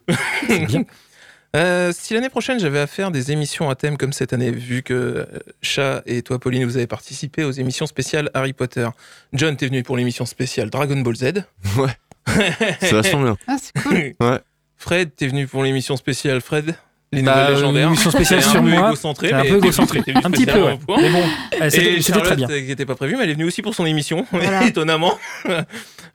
[1.54, 4.82] Euh, si l'année prochaine j'avais à faire des émissions à thème comme cette année, vu
[4.82, 5.24] que euh,
[5.62, 8.88] Chat et toi Pauline vous avez participé aux émissions spéciales Harry Potter.
[9.32, 11.24] John t'es venu pour l'émission spéciale Dragon Ball Z.
[11.76, 11.90] Ouais.
[12.80, 13.36] C'est vachement bien.
[13.46, 14.14] Ah, c'est cool.
[14.76, 16.74] Fred t'es venu pour l'émission spéciale Fred.
[17.14, 17.82] Les Bah, nouvelles légendaires.
[17.88, 18.88] une émission spéciale un sur peu moi.
[18.88, 20.02] égocentré, un peu égocentré.
[20.22, 20.78] Un petit peu, ouais.
[20.88, 21.22] Mais bon,
[21.62, 22.48] euh, c'était c'était très bien.
[22.50, 24.64] euh, qui n'était pas prévue, mais elle est venue aussi pour son émission, Voilà.
[24.66, 25.18] étonnamment.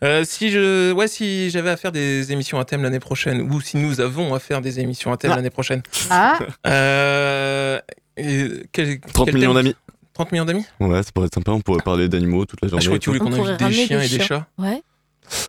[0.02, 3.60] Euh, si je, ouais, si j'avais à faire des émissions à thème l'année prochaine, ou
[3.60, 5.36] si nous avons à faire des émissions à thème Ah.
[5.36, 7.80] l'année prochaine, Ah, euh,
[8.16, 9.76] et quel- 30 quel millions d'amis.
[10.14, 11.52] 30 millions d'amis Ouais, ça pourrait être sympa.
[11.52, 12.84] On pourrait parler d'animaux toute la ah, journée.
[12.84, 14.48] Je crois que tu voulais On qu'on invite des chiens des et des chats.
[14.58, 14.82] Ouais.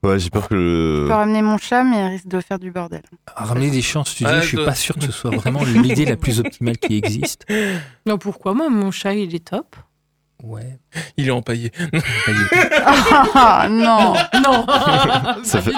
[0.02, 1.04] Ouais, j'ai peur que je le.
[1.08, 3.02] peux ramener mon chat, mais elle risque de faire du bordel.
[3.34, 4.66] Ramener des chiens en studio, Ah, je suis toi.
[4.66, 7.46] pas sûr que ce soit vraiment l'idée la plus optimale qui existe.
[8.06, 9.76] Non, pourquoi moi Mon chat, il est top?
[10.42, 10.78] Ouais.
[11.18, 11.70] Il est empaillé.
[13.34, 14.14] Ah, non.
[14.42, 14.66] Non
[15.44, 15.72] Ça fait-.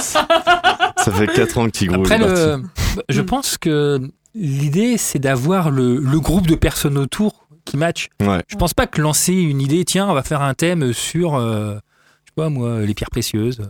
[0.00, 2.24] Ça fait 4 ans est parti.
[2.24, 2.62] le,
[3.08, 4.00] je pense que
[4.34, 8.08] l'idée, c'est d'avoir le, le groupe de personnes autour qui match.
[8.20, 8.42] Ouais.
[8.48, 11.74] Je pense pas que lancer une idée, tiens, on va faire un thème sur, euh,
[11.74, 11.80] je
[12.34, 13.60] pas moi, les pierres précieuses.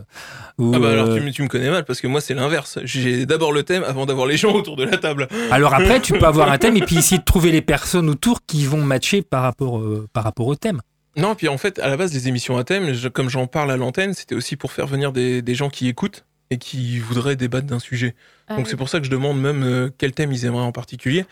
[0.57, 2.33] Ou, Ah bah alors euh, tu, me- tu me connais mal parce que moi c'est
[2.33, 2.79] l'inverse.
[2.83, 5.27] J'ai d'abord le thème avant d'avoir les gens autour de la table.
[5.51, 8.39] Alors après, tu peux avoir un thème et puis essayer de trouver les personnes autour
[8.45, 10.81] qui vont matcher par rapport, euh, par rapport au thème.
[11.17, 13.71] Non, puis en fait, à la base, les émissions à thème, je- comme j'en parle
[13.71, 17.35] à l'antenne, c'était aussi pour faire venir des, des gens qui écoutent et qui voudraient
[17.35, 18.15] débattre d'un sujet.
[18.47, 18.71] Ah Donc oui.
[18.71, 21.25] c'est pour ça que je demande même euh, quel thème ils aimeraient en particulier.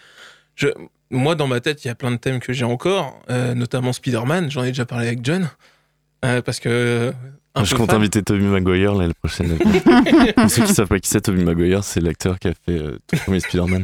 [0.55, 0.67] Je,
[1.11, 3.91] moi, dans ma tête, il y a plein de thèmes que j'ai encore, euh, notamment
[3.93, 4.49] Spider-Man.
[4.49, 5.49] J'en ai déjà parlé avec John.
[6.23, 6.69] Euh, parce que.
[6.69, 7.11] euh,
[7.55, 7.99] un Je compte fan.
[7.99, 9.55] inviter Toby Maguire l'année prochaine.
[10.35, 12.93] Pour ceux qui savent pas qui c'est, Toby Maguire, c'est l'acteur qui a fait euh,
[13.07, 13.83] tout le premier Spider-Man.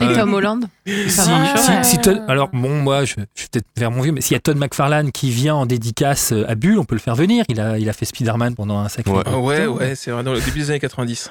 [0.00, 1.84] Et Euh, Tom Holland Si, Ça marche, si- ouais.
[1.84, 4.36] si Todd- alors bon, moi, je, je suis peut-être vers mon vieux, mais s'il y
[4.38, 7.44] a Todd McFarlane qui vient en dédicace à Bulle, on peut le faire venir.
[7.50, 9.22] Il a, il a fait Spider-Man pendant un sacré Ouais.
[9.26, 9.72] Ah ouais, temps.
[9.74, 11.30] ouais, c'est vrai, dans le début des années 90.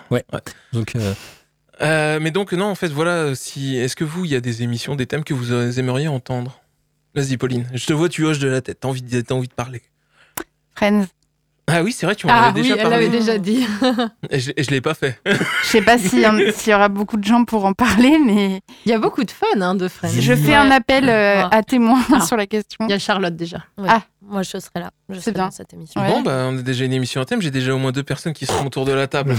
[0.74, 1.14] Donc, euh,
[1.82, 4.62] Euh, mais donc, non, en fait, voilà, si, est-ce que vous, il y a des
[4.62, 6.60] émissions, des thèmes que vous aimeriez entendre?
[7.16, 7.66] Vas-y, Pauline.
[7.74, 8.80] Je te vois, tu hoches de la tête.
[8.82, 9.82] T'as envie, de- envie de parler.
[10.80, 11.06] Friends.
[11.72, 13.06] Ah oui, c'est vrai, tu m'en Ah avais oui, déjà elle parlé.
[13.06, 13.64] l'avait déjà dit.
[14.32, 15.20] Et je, je l'ai pas fait.
[15.26, 18.18] Je sais pas s'il y, en- s'il y aura beaucoup de gens pour en parler,
[18.26, 20.10] mais Il y a beaucoup de fun hein, de Friends.
[20.20, 21.58] je fais un appel euh, Ah.
[21.58, 22.22] à témoins Ah.
[22.22, 22.80] sur la question.
[22.88, 23.58] Il y a Charlotte déjà.
[23.78, 23.88] Ouais.
[23.88, 24.02] Ah.
[24.30, 24.92] Moi, je serai là.
[25.10, 25.46] Je C'est serai bien.
[25.46, 26.00] dans cette émission.
[26.02, 26.08] Ouais.
[26.10, 27.42] Bon, bah, on a déjà une émission à thème.
[27.42, 29.36] J'ai déjà au moins deux personnes qui seront autour de la table.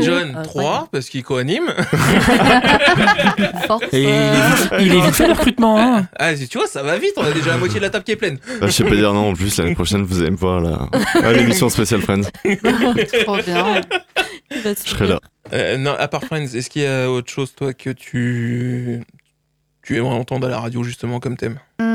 [0.00, 1.68] John, Ah, 3, parce qu'il co-anime.
[3.66, 3.84] Force.
[3.92, 5.78] et il est euh, vite, il est vite fait le recrutement.
[5.78, 6.08] Hein.
[6.18, 7.12] Ah, tu vois, ça va vite.
[7.16, 8.38] On a déjà la moitié de la table qui est pleine.
[8.60, 10.88] Bah, je sais pas dire non, en plus, l'année prochaine, vous allez me voir là,
[11.22, 12.22] à l'émission spéciale Friends.
[13.24, 13.80] Trop bien.
[14.50, 15.20] je serai là.
[15.52, 19.02] Euh, non, à part Friends, est-ce qu'il y a autre chose, toi, que tu.
[19.82, 21.58] Tu aimerais entendre à la radio, justement, comme thème?
[21.80, 21.87] Hum,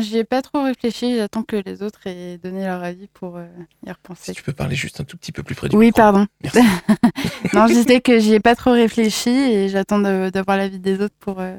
[0.00, 1.16] J'y ai pas trop réfléchi.
[1.16, 3.46] J'attends que les autres aient donné leur avis pour euh,
[3.84, 4.32] y Si repenser.
[4.34, 6.00] tu peux parler juste un tout petit peu plus près du Oui, micro.
[6.00, 6.26] pardon.
[6.42, 6.60] Merci.
[7.54, 11.00] non, je disais que j'y ai pas trop réfléchi et j'attends de- d'avoir l'avis des
[11.00, 11.40] autres pour.
[11.40, 11.56] euh,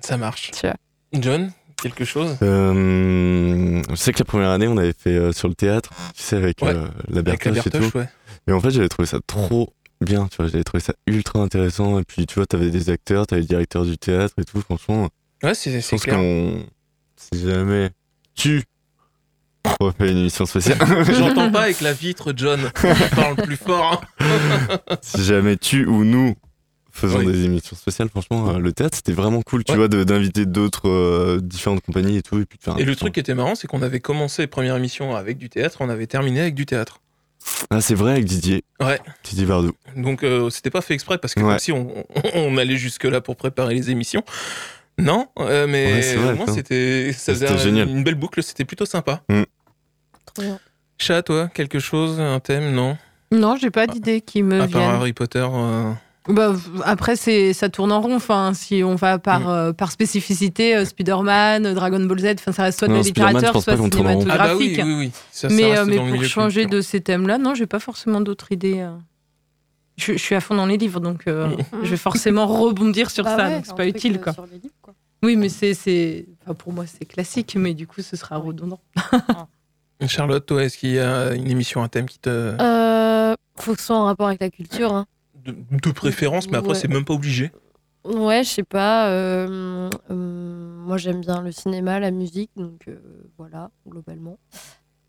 [0.00, 0.50] Ça marche.
[0.52, 0.76] tu vois.
[1.12, 1.50] John,
[1.82, 2.36] quelque chose?
[2.42, 6.22] Euh, je sais que la première année, on avait fait euh, sur le théâtre, tu
[6.22, 6.68] sais, avec Ouais.
[6.74, 7.98] euh, la Avec la Bertoche et tout.
[7.98, 8.08] Ouais.
[8.46, 11.98] Et en fait, j'avais trouvé ça trop bien, tu vois, j'avais trouvé ça ultra intéressant.
[11.98, 15.08] Et puis, tu vois, t'avais des acteurs, t'avais le directeur du théâtre et tout, franchement.
[15.42, 16.16] Ouais, c'est Je c'est pense clair.
[16.16, 16.62] qu'on.
[17.18, 17.90] Si jamais
[18.34, 18.62] tu
[19.80, 20.78] refais une émission spéciale,
[21.12, 22.70] J'entends pas avec la vitre, John.
[23.14, 24.02] Parle plus fort.
[24.20, 24.78] hein.
[25.02, 26.34] si jamais tu ou nous
[26.90, 27.26] faisons Oui.
[27.26, 29.78] des émissions spéciales, franchement, euh, le théâtre, c'était vraiment cool, tu Ouais.
[29.78, 32.38] vois, d'inviter d'autres euh, différentes compagnies et tout.
[32.40, 34.76] Et, puis de faire Et le truc qui était marrant, c'est qu'on avait commencé première
[34.76, 37.00] émission avec du théâtre, on avait terminé avec du théâtre.
[37.70, 38.64] Ah, c'est vrai, avec Didier.
[38.80, 38.98] Ouais.
[39.22, 39.72] Didier Bardot.
[39.96, 41.50] Donc euh, c'était pas fait exprès parce que Ouais.
[41.50, 44.24] comme si on, on- on allait jusque là pour préparer les émissions.
[44.98, 46.54] Non, euh, mais Ouais, vrai, au moins ça.
[46.54, 47.88] c'était ça faisait C'était un- génial.
[47.88, 49.22] une belle boucle, c'était plutôt sympa.
[50.26, 50.58] Trop bien.
[50.98, 52.96] Chat, toi, quelque chose, un thème, non?
[53.30, 54.82] Non, j'ai pas d'idée qui me À part.
[54.96, 55.46] Harry Potter.
[55.48, 55.92] euh,
[56.28, 56.52] Bah,
[56.84, 58.16] après, c'est ça tourne en rond.
[58.16, 59.46] Enfin, si on va par, Mm.
[59.48, 63.52] euh, par spécificité, euh, Spider-Man, Dragon Ball Z, enfin, ça reste soit de Non, littérature,
[63.52, 63.88] pense soit rond.
[63.92, 64.80] Ah bah oui, cinématographique.
[64.84, 65.10] oui, oui.
[65.30, 68.86] Ça, ça mais euh, pour changer de ces thèmes-là, non, j'ai pas forcément d'autres idées.
[69.98, 71.50] Je, je suis à fond dans les livres, donc euh,
[71.82, 74.32] je vais forcément rebondir sur Bah ça, ouais, donc c'est pas utile, quoi.
[74.32, 74.94] sur les livres, quoi.
[75.24, 78.78] Oui, mais c'est, c'est, enfin, pour moi, c'est classique, mais du coup, ce sera redondant.
[80.06, 82.30] Charlotte, toi, est-ce qu'il y a une émission, un thème qui te.
[82.30, 84.94] Euh, faut que ce soit en rapport avec la culture.
[84.94, 85.06] hein.
[85.44, 86.74] de, de préférence, mais après, Ouais.
[86.76, 87.50] c'est même pas obligé.
[88.04, 89.08] Ouais, je sais pas.
[89.10, 92.96] euh, euh, moi, j'aime bien le cinéma, la musique, donc euh,
[93.36, 94.38] voilà, globalement.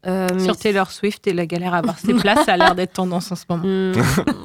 [0.08, 2.76] Euh, mais Sur Taylor Swift et la galère à avoir ses places, ça a l'air
[2.76, 3.64] d'être tendance en ce moment.
[3.64, 3.94] Hmm,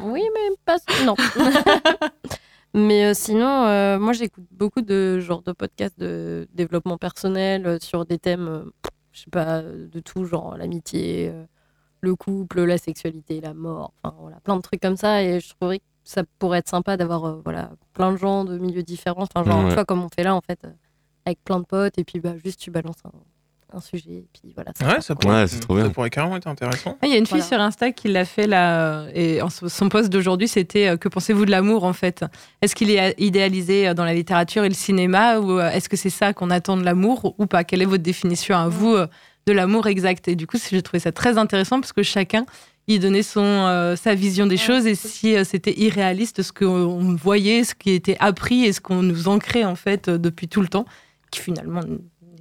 [0.04, 0.76] oui, mais pas.
[1.04, 1.14] Non.
[2.74, 7.78] mais euh, sinon, euh, moi, j'écoute beaucoup de genres de podcasts de développement personnel euh,
[7.80, 8.64] sur des thèmes, euh,
[9.12, 11.44] je sais pas, de tout, genre l'amitié, euh,
[12.00, 15.22] le couple, la sexualité, la mort, enfin voilà, plein de trucs comme ça.
[15.22, 18.58] Et je trouverais que ça pourrait être sympa d'avoir euh, voilà, plein de gens de
[18.58, 19.22] milieux différents.
[19.32, 19.68] Enfin, genre, Ouais.
[19.68, 20.70] tu vois, comme on fait là, en fait, euh,
[21.26, 23.12] avec plein de potes, et puis bah, juste tu balances un,
[23.74, 24.72] un sujet, et puis voilà.
[24.78, 25.46] ça Ouais, ça quoi.
[25.66, 26.96] pourrait, Ouais, ça carrément être intéressant.
[27.02, 27.44] Il y a une fille Voilà.
[27.56, 31.44] sur Insta qui l'a fait là, et en- son post d'aujourd'hui, c'était euh, Que pensez-vous
[31.46, 32.24] de l'amour en fait?
[32.62, 35.96] Est-ce qu'il est idéalisé euh, dans la littérature et le cinéma ou euh, est-ce que
[35.96, 37.64] c'est ça qu'on attend de l'amour ou pas?
[37.64, 39.06] Quelle est votre définition à vous euh,
[39.46, 40.28] de l'amour exact?
[40.28, 42.46] Et du coup, j'ai trouvé ça très intéressant parce que chacun
[42.86, 46.52] y donnait son, euh, sa vision des Ouais, choses et si euh, c'était irréaliste ce
[46.52, 50.48] qu'on voyait, ce qui était appris et ce qu'on nous ancrait en fait euh, depuis
[50.48, 50.84] tout le temps,
[51.30, 51.80] qui finalement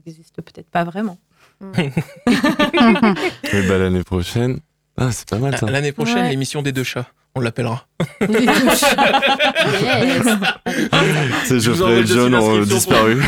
[0.06, 1.18] n'existe peut-être pas vraiment.
[3.54, 4.60] Et bah l'année prochaine.
[4.98, 5.66] Ah, c'est pas mal ça.
[5.70, 6.30] L'année prochaine, Ouais.
[6.30, 7.08] l'émission des deux chats.
[7.36, 7.88] On l'appellera.
[11.46, 13.16] C'est Geoffrey et John ont disparu.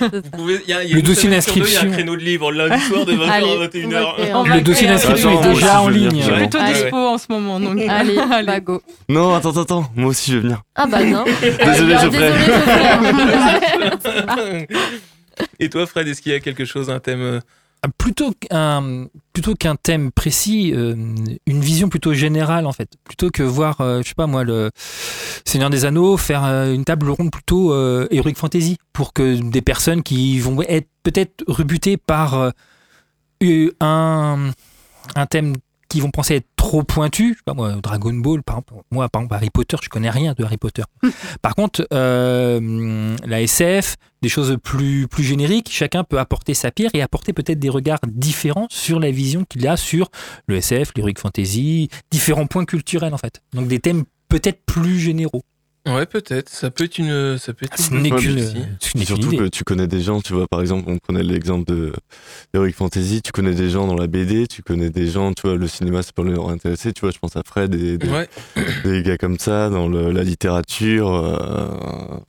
[0.00, 1.90] Le dossier semaine sur deux, Il y a un d'inscription.
[1.92, 4.14] créneau de livre lundi soir de 20h Allez, à on va 21h.
[4.16, 6.10] créer On un- va Le dossier d'inscription est déjà en ligne.
[6.18, 7.60] Je suis plutôt dispo en ce moment.
[7.60, 7.78] Donc...
[7.88, 8.46] Allez, Allez.
[8.46, 8.82] bah go.
[9.08, 9.90] Non, attends, attends, attends.
[9.94, 10.62] Moi aussi, je vais venir.
[10.74, 11.24] Ah bah non.
[11.64, 12.32] Désolé, Geoffrey.
[12.32, 12.44] désolé,
[13.84, 14.66] Geoffrey.
[15.60, 17.40] Et toi, Fred, est-ce qu'il y a quelque chose, un thème euh,
[17.82, 20.94] Ah, plutôt qu'un plutôt qu'un thème précis, euh,
[21.46, 22.90] une vision plutôt générale en fait.
[23.04, 24.70] Plutôt que voir, euh, je sais pas moi, le
[25.44, 27.74] Seigneur des Anneaux, faire euh, une table ronde plutôt
[28.10, 32.52] Heroic Fantasy pour que des personnes qui vont être peut-être rebutées par
[33.80, 34.50] un,
[35.14, 35.54] un thème
[35.88, 39.08] qui vont penser être trop pointu, je sais pas moi, Dragon Ball, par exemple, moi
[39.08, 40.82] par exemple Harry Potter, je connais rien de Harry Potter.
[41.42, 46.90] par contre, euh, la SF, des choses plus, plus génériques, chacun peut apporter sa pierre
[46.94, 50.10] et apporter peut-être des regards différents sur la vision qu'il a sur
[50.46, 53.40] le SF, l'heroic fantasy, différents points culturels en fait.
[53.54, 55.42] Donc des thèmes peut-être plus généraux.
[55.94, 56.48] Ouais, peut-être.
[56.48, 57.38] Ça peut être une.
[57.38, 60.60] Ça peut être Ce une qu'une Surtout que tu connais des gens, tu vois, par
[60.60, 61.92] exemple, on prenait l'exemple de
[62.54, 65.56] Heroic Fantasy, tu connais des gens dans la BD, tu connais des gens, tu vois,
[65.56, 68.28] le cinéma, c'est pas leur intéresser, tu vois, je pense à Fred et des, Ouais.
[68.84, 71.68] des gars comme ça, dans le- la littérature, euh,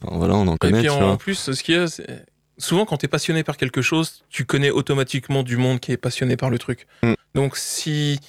[0.04, 1.12] enfin, voilà, on en Et connaît, puis tu en, vois.
[1.12, 2.26] en plus, ce qu'il y a, c'est-
[2.58, 5.98] souvent quand tu es passionné par quelque chose, tu connais automatiquement du monde qui est
[5.98, 6.88] passionné par le truc.
[7.04, 7.13] Mm.
[7.36, 8.19] Donc si,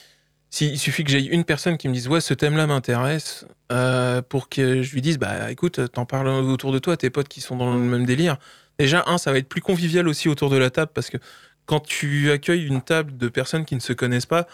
[0.51, 4.21] si il suffit que j'aie une personne qui me dise ouais ce thème-là m'intéresse, euh,
[4.23, 7.41] pour que je lui dise bah écoute t'en parles autour de toi, tes potes qui
[7.41, 8.37] sont dans le même délire.
[8.79, 11.19] Déjà un, ça va être plus convivial aussi autour de la table parce que
[11.67, 14.47] quand tu accueilles une table de personnes qui ne se connaissent pas,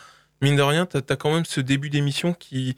[0.42, 2.76] mine de rien, t'as as quand même ce début d'émission qui,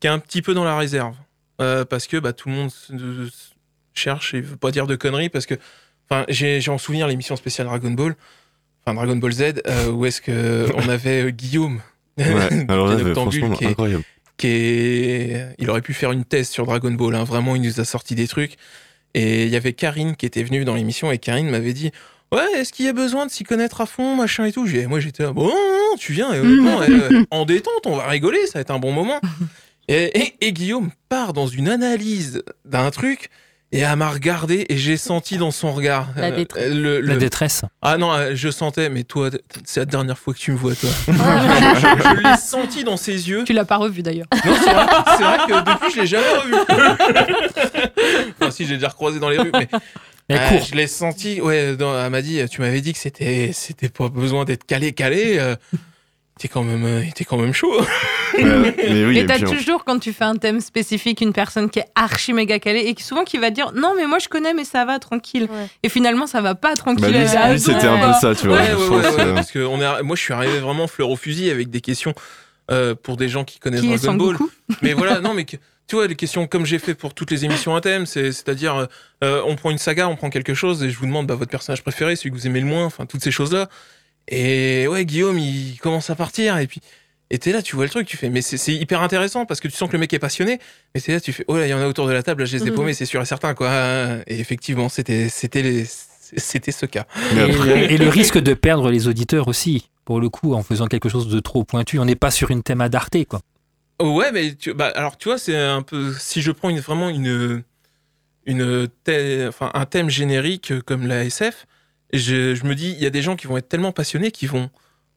[0.00, 1.16] qui est un petit peu dans la réserve.
[1.60, 3.30] Euh, parce que bah, tout le monde se- se
[3.94, 5.54] cherche et veut pas dire de conneries parce que
[6.08, 8.16] enfin j'ai en souvenir l'émission spéciale Dragon Ball
[8.84, 11.80] enfin Dragon Ball Z euh, où est-ce que on avait Guillaume
[12.18, 14.04] Ouais, alors là, franchement, qui est- incroyable.
[14.36, 17.24] qui est il aurait pu faire une thèse sur Dragon Ball hein.
[17.24, 18.56] vraiment il nous a sorti des trucs
[19.14, 21.90] et il y avait Karine qui était venue dans l'émission et Karine m'avait dit
[22.32, 24.66] ouais est-ce qu'il y a besoin de s'y connaître à fond machin et tout?
[24.66, 27.96] J'ai- moi j'étais là, bon non, non, tu viens et honnêtement, euh, en détente on
[27.96, 29.20] va rigoler ça va être un bon moment
[29.88, 33.30] et, et- et Guillaume part dans une analyse d'un truc
[33.76, 36.72] et elle m'a regardé et j'ai senti dans son regard La euh, détresse.
[36.72, 37.62] le- La le- détresse.
[37.82, 39.30] ah non, euh, je sentais, mais toi,
[39.64, 40.88] c'est la dernière fois que tu me vois, toi.
[41.08, 43.44] je je l'ai senti dans ses yeux.
[43.44, 44.26] Tu l'as pas revu d'ailleurs.
[44.46, 44.86] Non, c'est vrai,
[45.18, 46.54] c'est vrai que depuis, je l'ai jamais revu.
[48.40, 49.68] enfin, si, j'ai déjà recroisé dans les rues, mais
[50.32, 51.40] euh, je l'ai senti.
[51.40, 54.92] Ouais, dans- elle m'a dit, tu m'avais dit que c'était, c'était pas besoin d'être calé,
[54.92, 55.36] calé.
[55.38, 55.56] euh,
[56.36, 57.72] il était quand même, euh, il était quand même chaud.
[58.38, 62.32] Mais oui, t'as toujours, quand tu fais un thème spécifique, une personne qui est archi
[62.32, 64.84] méga calée et qui souvent qui va dire non, mais moi je connais, mais ça
[64.84, 65.44] va tranquille.
[65.44, 65.66] Ouais.
[65.84, 67.02] Et finalement, ça va pas tranquille.
[67.04, 68.56] bah, lui, à dos, c'était un peu ça, tu vois.
[68.56, 70.58] Ouais, je ouais, pense, ouais, ouais, euh, parce que on est, moi, je suis arrivé
[70.58, 72.14] vraiment fleur au fusil avec des questions
[72.72, 74.36] euh, pour des gens qui connaissent Qui Dragon Ball.
[74.82, 77.44] Mais voilà, non, mais que- tu vois, les questions comme j'ai fait pour toutes les
[77.44, 78.88] émissions à thème, c'est- c'est-à-dire,
[79.22, 81.50] euh, on prend une saga, on prend quelque chose, et je vous demande bah, votre
[81.50, 83.68] personnage préféré, celui que vous aimez le moins, enfin, toutes ces choses-là.
[84.28, 86.58] Et ouais, Guillaume, il commence à partir.
[86.58, 86.80] Et puis,
[87.30, 89.60] et t'es là, tu vois le truc, tu fais, mais c'est c'est hyper intéressant parce
[89.60, 90.58] que tu sens que le mec est passionné.
[90.94, 92.42] Mais t'es là, tu fais, oh là, il y en a autour de la table,
[92.42, 92.76] là, je les ai Mhm.
[92.76, 93.70] paumés, c'est sûr et certain, quoi.
[94.26, 97.06] Et effectivement, c'était, c'était, les- c'était ce cas.
[97.32, 100.86] Et, le- et le risque de perdre les auditeurs aussi, pour le coup, en faisant
[100.86, 101.98] quelque chose de trop pointu.
[101.98, 103.40] On n'est pas sur une thème à d'Arte, quoi.
[104.02, 106.12] Ouais, mais tu, bah, alors tu vois, c'est un peu.
[106.18, 107.62] Si je prends une, vraiment une,
[108.46, 108.88] une
[109.48, 111.66] enfin, un thème générique euh, comme la SF,
[112.12, 114.70] je, me dis, il y a des gens qui vont être tellement passionnés qui vont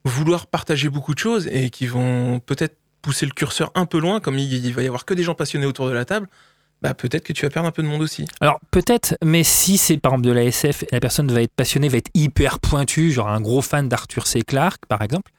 [0.06, 4.20] vouloir partager beaucoup de choses et qui vont peut-être pousser le curseur un peu loin,
[4.20, 6.28] comme il, il va y avoir que des gens passionnés autour de la table.
[6.82, 8.26] Bah, peut-être que tu vas perdre un peu de monde aussi.
[8.40, 11.90] Alors peut-être, mais si c'est par exemple de la SF, la personne va être passionnée,
[11.90, 14.44] va être hyper pointue, genre un gros fan d'Arthur C.
[14.44, 15.32] Clarke par exemple,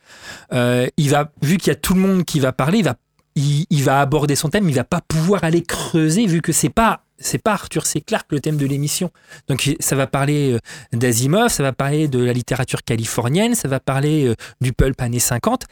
[0.52, 2.96] euh, il va, vu qu'il y a tout le monde qui va parler, il va,
[3.38, 6.68] il, il va aborder son thème, il va pas pouvoir aller creuser vu que c'est
[6.68, 8.00] pas c'est pas Arthur C.
[8.00, 9.10] Clarke le thème de l'émission.
[9.48, 10.58] Donc ça va parler euh,
[10.92, 15.18] d'Asimov, ça va parler de la littérature californienne, ça va parler euh, du pulp années
[15.18, 15.64] 50,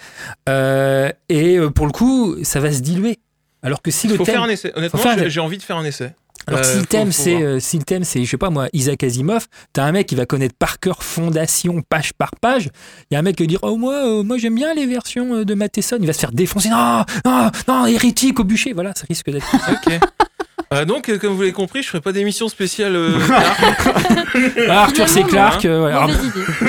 [0.48, 3.18] euh, et pour le coup ça va se diluer.
[3.62, 4.72] Alors que si Il le faut thème faire un essai.
[4.74, 6.14] Honnêtement, j'ai envie de faire un essai.
[6.46, 8.68] Alors Euh, si le thème c'est euh, si le thème c'est je sais pas moi
[8.72, 12.68] Isaac Asimov, t'as un mec qui va connaître par cœur fondation page par page.
[13.10, 14.86] Il y a un mec qui va dire oh moi euh, moi j'aime bien les
[14.86, 15.96] versions euh, de Matheson.
[16.00, 18.72] Il va se faire défoncer non non non hérétique au bûcher.
[18.74, 19.46] Voilà ça risque d'être.
[19.70, 19.98] Ok.
[20.74, 22.96] Euh, donc, euh, comme vous l'avez compris, je ferai pas d'émission spéciale.
[22.96, 23.20] euh,
[24.68, 25.22] Ah, Arthur C.
[25.22, 25.64] Clarke.
[25.64, 25.92] euh, ouais.
[25.92, 26.10] Alors,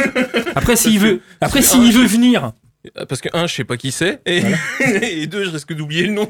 [0.55, 2.51] après s'il veut après s'il veut venir
[3.09, 4.43] Parce que, un, je sais pas qui c'est, et,
[5.01, 6.29] et deux, je risque d'oublier le nom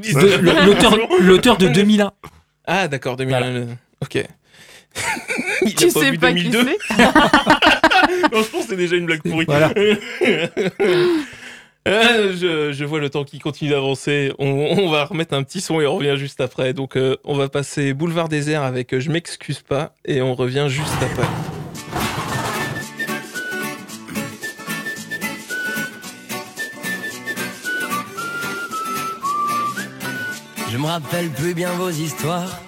[1.19, 2.11] l'auteur de 2001.
[2.67, 3.51] Ah, d'accord, 2001.
[3.51, 3.67] le-
[4.01, 4.23] Ok.
[5.63, 6.77] Il Tu a sais vu pas qui 2002.
[6.89, 6.97] c'est
[8.33, 9.45] Non, je pense que c'est déjà une blague pourrie.
[9.45, 9.71] Voilà.
[11.87, 14.33] Euh, je, je vois le temps qui continue d'avancer.
[14.39, 14.45] On,
[14.77, 16.73] on va remettre un petit son et on revient juste après.
[16.73, 20.65] Donc, euh, on va passer Boulevard désert avec euh, Je m'excuse pas et on revient
[20.67, 21.25] juste après.
[30.77, 32.61] Je me rappelle plus bien vos histoires,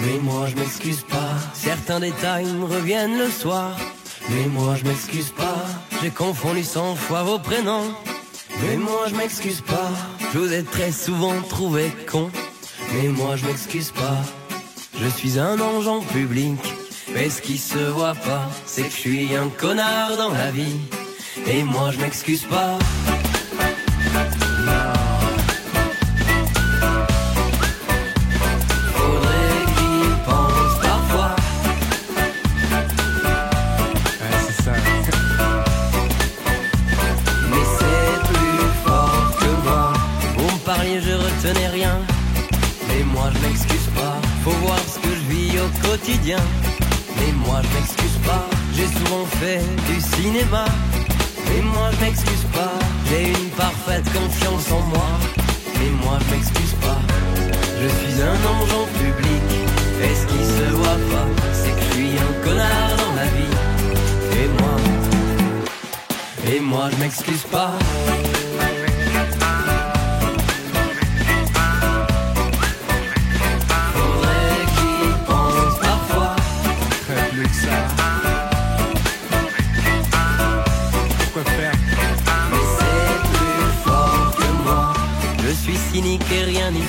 [0.00, 1.34] mais moi je m'excuse pas.
[1.54, 3.76] Certains détails me reviennent le soir,
[4.28, 5.64] mais moi je m'excuse pas.
[6.02, 7.94] J'ai confondu cent fois vos prénoms,
[8.60, 9.88] mais moi je m'excuse pas.
[10.32, 12.28] Je vous ai très souvent trouvé con,
[12.92, 14.18] mais moi je m'excuse pas.
[15.00, 16.58] Je suis un ange en public,
[17.14, 20.80] mais ce qui se voit pas, c'est que je suis un connard dans la vie,
[21.46, 22.78] et moi je m'excuse pas.
[46.24, 46.38] Quotidien.
[47.16, 48.46] Mais moi je m'excuse pas.
[48.74, 50.64] J'ai souvent fait du cinéma.
[51.48, 52.72] Mais moi je m'excuse pas.
[53.08, 55.08] J'ai une parfaite confiance en moi.
[55.78, 57.00] Mais moi je m'excuse pas.
[57.80, 59.42] Je suis un ange en public.
[60.02, 63.54] Et ce qui se voit pas, c'est que je suis un connard dans la vie.
[64.40, 64.76] Et moi,
[66.52, 67.72] et moi je m'excuse pas.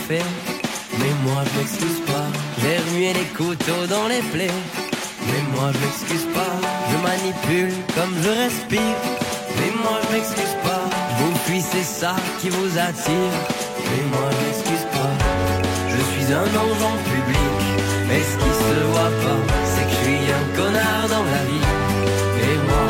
[0.08, 2.28] Mais moi je m'excuse pas.
[2.62, 4.52] J'ai remué les couteaux dans les plaies.
[5.28, 6.56] Mais moi je m'excuse pas.
[6.92, 8.98] Je manipule comme je respire.
[9.58, 10.84] Mais moi je m'excuse pas.
[11.18, 11.34] Vous
[11.72, 13.34] c'est ça qui vous attire.
[13.86, 15.12] Mais moi je m'excuse pas.
[15.90, 17.62] Je suis un ange en public.
[18.08, 21.66] Mais ce qui se voit pas, c'est que je suis un connard dans la vie.
[22.44, 22.86] Et moi.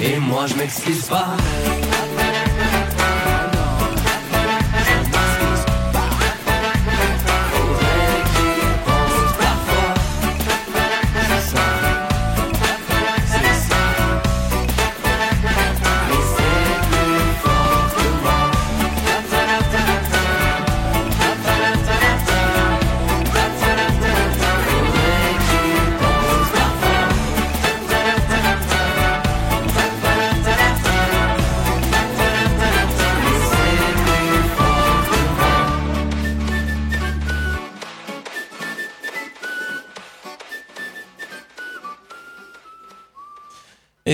[0.00, 1.36] Et moi je m'excuse pas.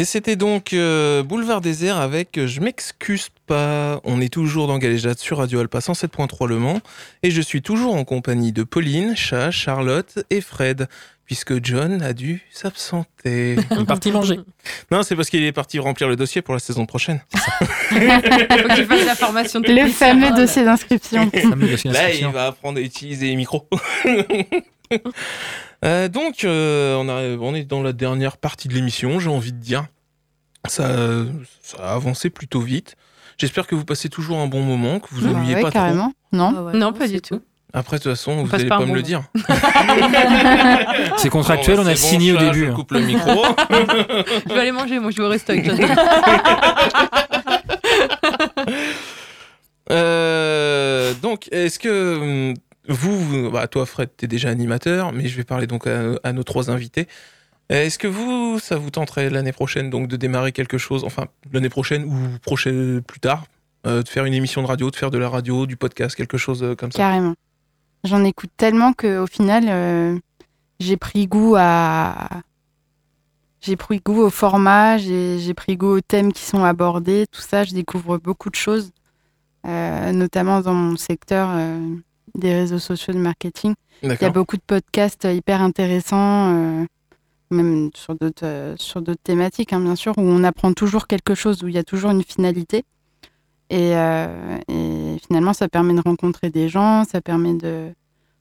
[0.04, 4.02] Et c'était donc euh, Boulevard Désert avec euh, Je m'excuse pas.
[4.04, 6.80] On est toujours dans Galéjade sur Radio Alpa 107.3 Le Mans.
[7.22, 10.88] Et je suis toujours en compagnie de Pauline, Chat, Charlotte et Fred.
[11.24, 13.56] Puisque John a dû s'absenter.
[13.70, 14.40] Il est parti manger.
[14.90, 17.22] Non, c'est parce qu'il est parti remplir le dossier pour la saison prochaine.
[17.32, 19.88] Faut que tu fasses la formation Le technicien.
[20.10, 21.30] fameux dossier d'inscription.
[21.30, 23.66] Fameux dossier Là, il va apprendre à utiliser les micros.
[25.84, 29.52] Euh, donc, euh, on, a- on est dans la dernière partie de l'émission, j'ai envie
[29.52, 29.84] de dire.
[30.66, 30.88] Ça,
[31.62, 32.96] ça a avancé plutôt vite.
[33.38, 35.78] J'espère que vous passez toujours un bon moment, que vous Bah ennuyez ouais, pas trop.
[35.80, 36.12] carrément.
[36.32, 36.54] Non.
[36.56, 37.40] Ah ouais, Non, pas du tout.
[37.72, 39.24] Après, de toute façon, vous passe allez pas me bon le dire.
[41.18, 42.66] C'est contractuel, Bon, on a bon, signé au début.
[42.66, 42.74] Je hein.
[42.74, 43.44] coupe le micro.
[44.48, 45.74] Je vais aller manger, moi je vais au resto avec toi.
[49.90, 52.54] Euh, donc, est-ce que hum,
[52.88, 56.32] vous, vous- bah, toi Fred, t'es déjà animateur, mais je vais parler donc à, à
[56.32, 57.06] nos trois invités.
[57.68, 61.70] Est-ce que vous, ça vous tenterait l'année prochaine donc de démarrer quelque chose, enfin l'année
[61.70, 63.44] prochaine ou prochaine plus tard,
[63.86, 66.36] euh, de faire une émission de radio, de faire de la radio, du podcast, quelque
[66.36, 66.98] chose euh, comme ça?
[66.98, 67.34] Carrément.
[68.04, 70.18] J'en écoute tellement qu'au final, euh,
[70.78, 72.28] j'ai pris goût à.
[73.62, 77.64] J'ai pris goût au format, j'ai pris goût aux thèmes qui sont abordés, tout ça.
[77.64, 78.90] Je découvre beaucoup de choses,
[79.66, 81.96] euh, notamment dans mon secteur euh,
[82.34, 83.72] des réseaux sociaux de marketing.
[84.02, 86.84] Il y a beaucoup de podcasts hyper intéressants, euh,
[87.50, 91.34] même sur d'autres euh, sur d'autres thématiques, hein, bien sûr, où on apprend toujours quelque
[91.34, 92.84] chose, où il y a toujours une finalité.
[93.70, 97.92] Et, euh, et finalement, ça permet de rencontrer des gens, ça permet de,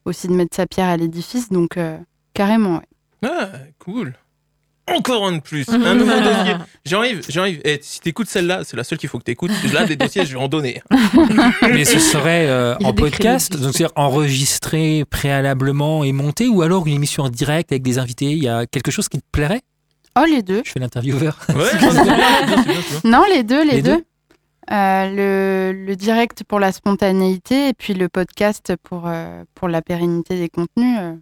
[0.05, 1.49] aussi de mettre sa pierre à l'édifice.
[1.49, 1.97] Donc, euh,
[2.33, 2.81] carrément.
[3.23, 3.49] Ah,
[3.79, 4.13] cool.
[4.87, 6.55] Encore un de plus, un nouveau dossier.
[6.85, 9.51] Jean-Yves, Jean-Yves, eh, si t'écoutes celle-là, c'est la seule qu'il faut que t'écoutes.
[9.73, 10.81] Là, des dossiers, je vais en donner.
[11.61, 16.95] Mais ce serait euh, en podcast, donc c'est-à-dire enregistré préalablement et monté, ou alors une
[16.95, 18.31] émission en direct avec des invités.
[18.31, 19.61] Il y a quelque chose qui te plairait?
[20.19, 20.61] Oh, les deux.
[20.65, 21.37] Je fais l'intervieweur.
[21.55, 21.63] Ouais.
[23.03, 23.97] Non, les deux, les, Les deux.
[23.97, 24.03] deux
[24.71, 29.81] Euh, le, le direct pour la spontanéité et puis le podcast pour, euh, pour la
[29.81, 30.97] pérennité des contenus.
[30.99, 31.13] euh.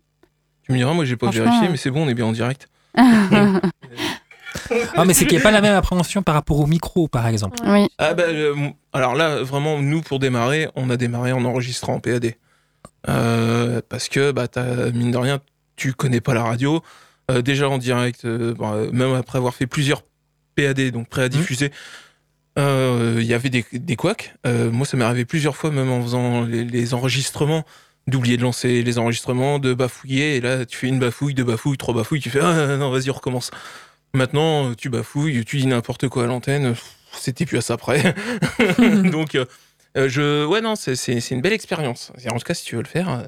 [0.63, 2.67] Tu me diras, moi, j'ai pas vérifié, mais c'est bon, on est bien en direct.
[4.95, 7.25] Ah, mais c'est qu'il n'y a pas la même appréhension par rapport au micro, par
[7.27, 7.57] exemple.
[7.65, 8.53] oui, Ah bah, euh,
[8.93, 12.35] alors là, vraiment, nous, pour démarrer, on a démarré en enregistrant en PAD.
[13.09, 14.47] Euh, parce que, bah,
[14.93, 15.39] mine de rien,
[15.75, 16.81] tu connais pas la radio.
[17.29, 20.03] Euh, déjà en direct, euh, bon, euh, même après avoir fait plusieurs
[20.55, 21.71] PAD, donc prêt à diffuser,
[22.59, 24.35] euh, il y avait des, des couacs.
[24.45, 27.63] Euh, moi, ça m'est arrivé plusieurs fois, même en faisant les, les enregistrements,
[28.07, 30.35] d'oublier de lancer les enregistrements, de bafouiller.
[30.37, 33.09] Et là, tu fais une bafouille, deux bafouilles, trois bafouilles, tu fais Ah non, vas-y,
[33.09, 33.51] on recommence.
[34.13, 36.75] Maintenant, tu bafouilles, tu dis n'importe quoi à l'antenne,
[37.13, 38.13] c'était plus à ça près.
[39.11, 39.45] Donc, euh,
[40.09, 42.11] je, ouais, non, c'est- une belle expérience.
[42.29, 43.23] En tout cas, si tu veux le faire, euh,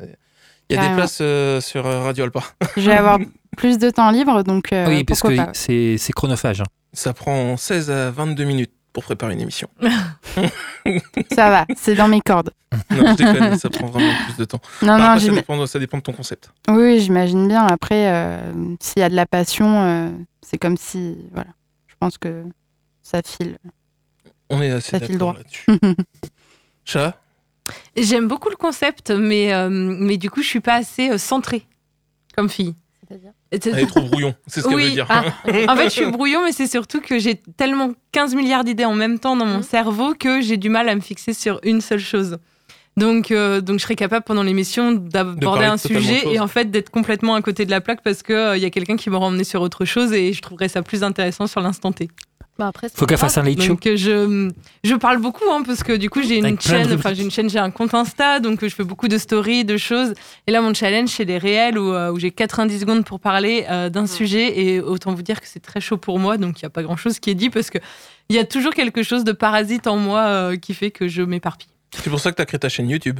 [0.69, 2.41] il y a des places euh, sur Radio Alpa.
[2.78, 3.19] je vais avoir
[3.57, 6.61] plus de temps libre, donc euh, oui, parce pourquoi que c'est chronophage.
[6.61, 6.65] hein.
[6.93, 9.68] Ça prend 16 à 22 minutes pour préparer une émission.
[11.32, 12.52] Ça va, c'est dans mes cordes.
[12.91, 14.62] Non, je déconne, ça prend vraiment plus de temps.
[14.82, 16.52] Non, non, après, ça, dépend, ça dépend de ton concept.
[16.70, 17.66] oui, j'imagine bien.
[17.66, 20.10] Après, euh, s'il y a de la passion, euh,
[20.41, 21.50] c'est comme si, voilà,
[21.88, 22.44] je pense que
[23.02, 23.58] ça file.
[24.50, 25.44] On est assez Ça file d'accord droit.
[25.44, 25.96] là-dessus.
[26.86, 27.20] Chat
[27.96, 31.66] J'aime beaucoup le concept, mais, euh, mais du coup, je suis pas assez centrée
[32.36, 32.76] comme fille.
[33.08, 35.06] C'est-à-dire Elle est trop brouillon, c'est ce qu'elle Oui, veut dire.
[35.10, 35.24] ah,
[35.68, 38.95] en fait, je suis brouillon, mais c'est surtout que j'ai tellement 15 milliards d'idées en
[38.95, 39.64] même temps dans mon Mhm.
[39.64, 42.38] cerveau que j'ai du mal à me fixer sur une seule chose.
[42.95, 46.91] Donc, euh, donc je serais capable pendant l'émission d'aborder un sujet et en fait d'être
[46.91, 49.62] complètement à côté de la plaque parce qu'il y a quelqu'un qui m'aura emmené sur
[49.64, 52.08] autre chose et je trouverais ça plus intéressant sur l'instant T.
[52.60, 53.70] Bah après, Faut qu'elle fasse un late show.
[53.70, 54.51] Donc euh, je,
[54.84, 57.49] je parle beaucoup hein, parce que du coup j'ai une chaîne, enfin j'ai une chaîne,
[57.49, 60.14] j'ai un compte Insta donc euh, je fais beaucoup de stories, de choses.
[60.45, 63.66] Et là mon challenge c'est des réels où, euh, où j'ai 90 secondes pour parler
[63.72, 66.66] euh, d'un sujet et autant vous dire que c'est très chaud pour moi donc il
[66.66, 67.80] n'y a pas grand chose qui est dit parce que
[68.30, 71.22] il y a toujours quelque chose de parasite en moi euh, qui fait que je
[71.22, 71.70] m'éparpille.
[71.91, 73.20] C'est pour ça que tu as créé ta chaîne YouTube.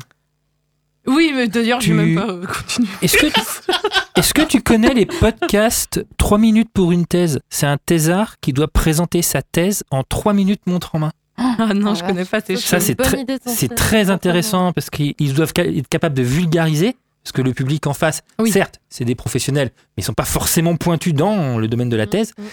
[1.08, 2.88] Oui mais d'ailleurs je Tu- vais même pas euh, continuer.
[3.02, 7.40] Est-ce que, tu connais les podcasts 3 minutes pour une thèse?
[7.50, 11.12] C'est un thésard qui doit présenter sa thèse en 3 minutes montre en main.
[11.38, 12.86] Ah non Ah, je connais pas ces Ça, choses.
[12.86, 16.96] c'est très- de C'est très intéressant parce qu'ils ils doivent être capables de vulgariser.
[17.24, 18.52] Parce que le public en face, Oui.
[18.52, 22.06] certes, c'est des professionnels, mais ils sont pas forcément pointus dans le domaine de la
[22.06, 22.34] thèse.
[22.38, 22.48] Mm, mm.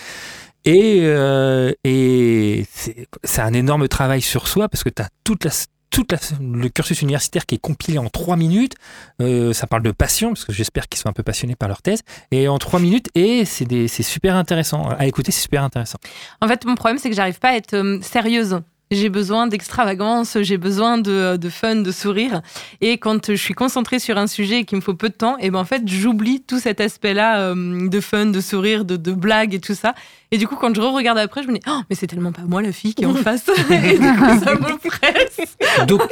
[0.67, 5.45] Et, euh, et c'est c'est un énorme travail sur soi parce que tu as toute
[5.45, 5.51] la,
[5.91, 8.75] toute la- le cursus universitaire qui est compilé en trois minutes.
[9.21, 11.83] Euh, ça parle de passion, parce que j'espère qu'ils sont un peu passionnés par leur
[11.83, 12.03] thèse.
[12.31, 14.89] Et en trois minutes, et c'est super intéressant.
[14.89, 15.99] À écouter, c'est super intéressant.
[16.41, 18.61] En fait, mon problème, c'est que j'arrive pas à être euh, sérieuse.
[18.93, 22.43] J'ai besoin d'extravagance, j'ai besoin de, de fun, de sourire.
[22.81, 25.39] Et quand je suis concentrée sur un sujet et qu'il me faut peu de temps,
[25.39, 29.13] et ben en fait, j'oublie tout cet aspect-là euh, de fun, de sourire, de, de
[29.13, 29.95] blague et tout ça.
[30.33, 32.43] Et du coup, quand je re-regarde après, je me dis, oh, mais c'est tellement pas
[32.43, 33.47] moi la fille qui est en face.
[33.71, 35.41] et du coup, ça me presse.
[35.89, 36.03] Donc,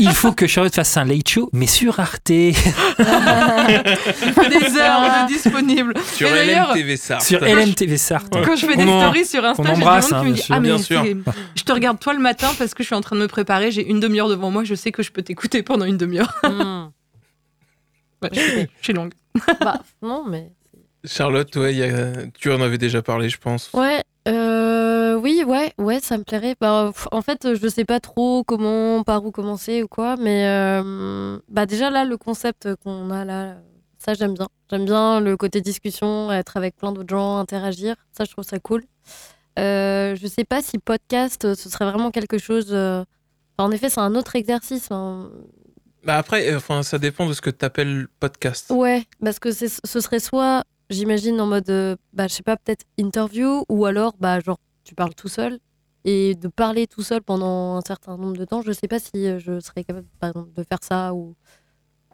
[0.00, 2.26] il faut que Charlotte fasse un late show, mais sur Arte.
[2.26, 2.52] Des
[2.98, 3.84] heures
[5.00, 5.94] de disponible.
[6.12, 7.24] Sur LMTV Sartre.
[7.24, 8.42] sur LMTV Sartre.
[8.44, 10.36] Quand je fais des On en- stories sur Insta, j'ai hein, qui me.
[10.50, 10.70] Ah, mais
[11.54, 13.70] je te regarde toi le matin parce que je suis en train de me préparer,
[13.70, 16.34] j'ai une demi-heure devant moi, je sais que je peux t'écouter pendant une demi-heure.
[16.44, 16.88] Hmm.
[18.20, 19.12] Ouais, je, suis, je suis longue.
[19.60, 20.50] Bah, non, mais.
[21.04, 23.70] Charlotte, ouais, il y a- tu en avais déjà parlé, je pense.
[23.72, 26.56] Ouais, euh, oui, ouais, ouais, ça me plairait.
[26.60, 31.38] Bah, en fait, je sais pas trop comment, par où commencer ou quoi, mais euh,
[31.48, 33.56] bah déjà là, le concept qu'on a là,
[33.98, 34.48] ça j'aime bien.
[34.70, 37.94] J'aime bien le côté discussion, être avec plein d'autres gens, interagir.
[38.12, 38.82] Ça, je trouve ça cool.
[39.58, 42.68] Euh, je sais pas si podcast, ce serait vraiment quelque chose.
[42.70, 43.00] euh,
[43.56, 44.88] enfin, en effet, c'est un autre exercice.
[44.90, 45.30] hein.
[46.04, 48.70] Bah après, euh, enfin, ça dépend de ce que tu appelles podcast.
[48.70, 49.68] Ouais, parce que ce
[50.00, 54.40] serait soit, j'imagine, en mode, euh, bah, je sais pas, peut-être interview, ou alors, bah,
[54.40, 55.58] genre, tu parles tout seul.
[56.04, 59.10] Et de parler tout seul pendant un certain nombre de temps, je sais pas si
[59.26, 61.34] euh, je serais capable, par exemple, de faire ça ou.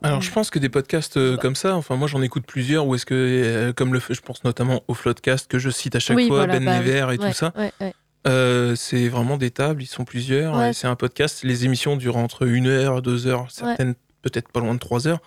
[0.02, 2.94] Alors, je pense que des podcasts euh, comme ça, enfin, moi j'en écoute plusieurs, où
[2.94, 6.16] est-ce que, euh, comme le, je pense notamment au Floodcast que je cite à chaque
[6.16, 7.94] Oui, fois, voilà, Ben bah, Never et ouais, tout ça, Ouais, ouais.
[8.26, 11.42] euh, c'est vraiment des tables, ils sont plusieurs, c'est un podcast.
[11.42, 15.20] Les émissions durent entre une heure, deux heures, certaines peut-être pas loin de trois heures.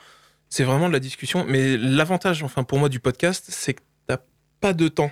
[0.49, 4.17] C'est vraiment de la discussion, mais l'avantage, enfin, pour moi, du podcast, c'est que t'as
[4.61, 5.11] pas de temps.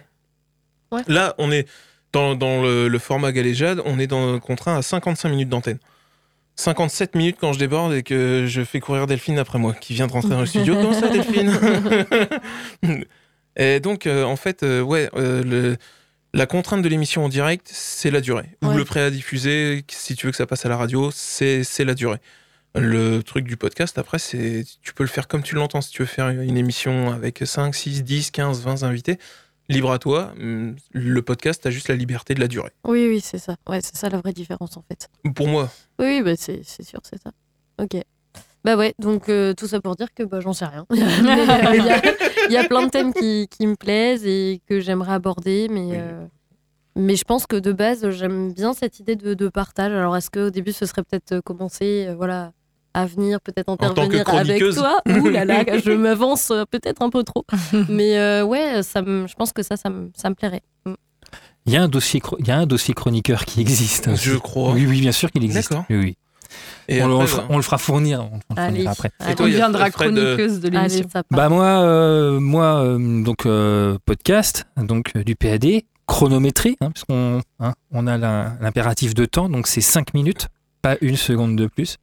[0.92, 1.02] Ouais.
[1.08, 1.68] Là, on est
[2.14, 5.80] dans, dans le, le format galéjade, on est dans, contraint à 55 minutes d'antenne.
[6.58, 10.08] 57 minutes quand je déborde et que je fais courir Delphine après moi, qui vient
[10.08, 10.76] de rentrer dans le studio.
[10.76, 11.52] Comment ça, Delphine
[13.58, 15.78] Et donc, euh, en fait, euh, ouais, euh, le-
[16.34, 18.50] la contrainte de l'émission en direct, c'est la durée.
[18.62, 21.64] Ou le prêt à diffuser, si tu veux que ça passe à la radio, c'est
[21.80, 22.18] la durée.
[22.76, 25.82] Le truc du podcast, après, c'est tu peux le faire comme tu l'entends.
[25.82, 29.18] Si tu veux faire une émission avec 5, 6, 10, 15, 20 invités,
[29.70, 30.34] libre à toi.
[30.40, 32.72] Hum, Le podcast, t'as juste la liberté de la durée.
[32.86, 33.56] Oui, oui, c'est ça.
[33.70, 35.10] Ouais, c'est ça la vraie différence, en fait.
[35.34, 37.32] Pour moi, Oui, oui, bah, c'est sûr, c'est ça.
[37.82, 38.02] Ok.
[38.64, 40.88] Bah ouais, donc euh, tout ça pour dire que bah, j'en sais rien.
[40.92, 40.98] Il
[41.86, 42.02] y, a,
[42.50, 46.26] y a plein de thèmes qui, qui me plaisent et que j'aimerais aborder, mais, euh,
[46.96, 49.92] mais je pense que de base, j'aime bien cette idée de, de partage.
[49.92, 52.54] Alors est-ce qu'au début, ce serait peut-être commencer euh, voilà,
[52.96, 57.24] à venir, peut-être intervenir avec toi Ouh là là, je m'avance euh, peut-être un peu
[57.24, 57.46] trop.
[57.90, 60.64] mais euh, ouais, ça me- je pense que ça, ça me, ça me plairait.
[60.86, 60.94] Mm.
[61.68, 64.08] Il y a un dossier, il y a un dossier chroniqueur qui existe.
[64.08, 64.24] aussi.
[64.30, 64.72] je crois.
[64.72, 65.72] Oui, oui, bien sûr qu'il existe.
[65.72, 65.86] D'accord.
[65.90, 66.18] Oui, oui.
[66.88, 68.22] Et on, le- on après, le fera, on le fera fournir.
[68.32, 69.12] On le Allez, fournira après.
[69.20, 71.10] allez, On deviendra euh, chroniqueuse de allez, l'émission.
[71.32, 75.66] Bah moi, euh, moi euh, donc euh, podcast, donc euh, du PAD,
[76.06, 80.48] chronométré, hein, puisqu'on hein, on a la- l'impératif de temps, donc c'est 5 minutes,
[80.84, 81.98] pas une seconde de plus.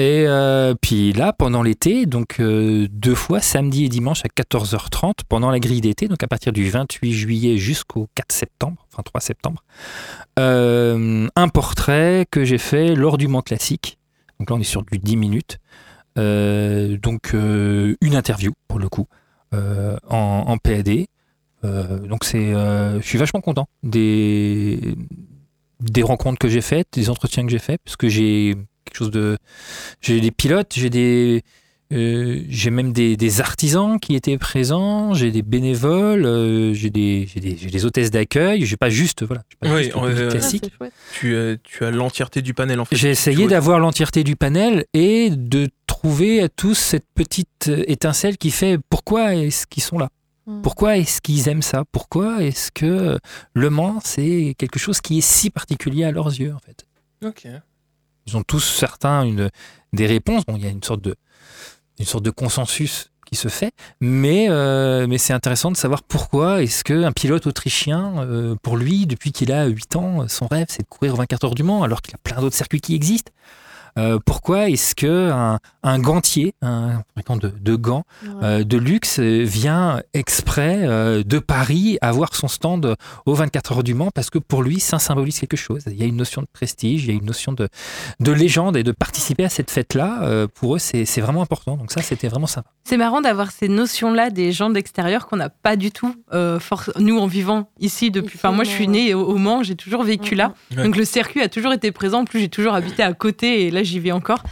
[0.00, 5.24] Et euh, puis là, pendant l'été, donc euh, deux fois, samedi et dimanche à 14h30,
[5.28, 9.20] pendant la grille d'été, donc à partir du 28 juillet jusqu'au 4 septembre, enfin 3
[9.20, 9.62] septembre,
[10.38, 13.98] euh, un portrait que j'ai fait lors du Mans Classique.
[14.38, 15.58] Donc là, on est sur du 10 minutes.
[16.16, 19.06] Donc une interview pour le coup
[19.52, 21.06] en, PAD.
[21.62, 24.96] Donc c'est, je suis vachement content des
[25.80, 28.54] des rencontres que j'ai faites, des entretiens que j'ai faits, parce que j'ai
[28.90, 29.38] quelque chose de,
[30.00, 31.42] j'ai des pilotes, j'ai des
[31.92, 37.26] euh, j'ai même des, des artisans qui étaient présents, j'ai des bénévoles, euh, j'ai des,
[37.32, 39.96] j'ai des, j'ai des hôtesses d'accueil, j'ai pas juste voilà, pas Oui, juste.
[39.96, 40.64] Ah, classique.
[40.66, 40.92] c'est chouette.
[41.18, 42.94] tu, euh, tu as l'entièreté du panel en fait.
[42.94, 48.38] J'ai essayé d'avoir l'entièreté du panel et de trouver à tous cette petite euh, étincelle
[48.38, 50.10] qui fait pourquoi est-ce qu'ils sont là?
[50.46, 50.62] Mm.
[50.62, 51.82] Pourquoi est-ce qu'ils aiment ça?
[51.90, 53.18] Pourquoi est-ce que
[53.52, 56.86] Le Mans, c'est quelque chose qui est si particulier à leurs yeux, en fait?
[57.26, 57.48] Ok.
[58.26, 59.24] Ils ont tous certains
[59.92, 60.44] des réponses.
[60.46, 65.32] Bon, il y a une sorte de, consensus qui se fait, mais, euh, mais c'est
[65.32, 69.96] intéressant de savoir pourquoi est-ce qu'un pilote autrichien, euh, pour lui, depuis qu'il a 8
[69.96, 72.40] ans, son rêve, c'est de courir 24 heures du Mans, alors qu'il y a plein
[72.40, 73.30] d'autres circuits qui existent.
[74.00, 78.30] Euh, pourquoi est-ce que un, un gantier, un fabricant de, de gants Ouais.
[78.42, 82.96] euh, de luxe euh, vient exprès euh, de Paris avoir son stand
[83.26, 85.82] aux 24 heures du Mans parce que pour lui ça symbolise quelque chose.
[85.86, 87.68] Il y a une notion de prestige, il y a une notion de,
[88.20, 91.76] de légende et de participer à cette fête-là, euh, pour eux c'est c'est vraiment important.
[91.76, 92.70] Donc ça c'était vraiment sympa.
[92.84, 96.58] C'est marrant d'avoir ces notions-là des gens d'extérieur qu'on n'a pas du tout, euh,
[96.98, 98.36] nous en vivant ici depuis.
[98.36, 100.54] Enfin, moi, je suis née au, au Mans, j'ai toujours vécu là.
[100.76, 100.82] Ouais.
[100.84, 102.20] Donc le circuit a toujours été présent.
[102.20, 104.42] En plus, j'ai toujours habité à côté et là, j'y vais encore.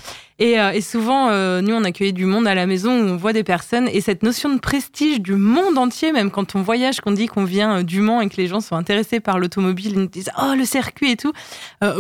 [0.40, 3.32] Et, euh, souvent, euh, nous, on accueille du monde à la maison où on voit
[3.32, 3.88] des personnes.
[3.92, 7.44] Et cette notion de prestige du monde entier, même quand on voyage, qu'on dit qu'on
[7.44, 10.30] vient euh, du Mans et que les gens sont intéressés par l'automobile, ils nous disent
[10.40, 11.32] Oh, le circuit et tout,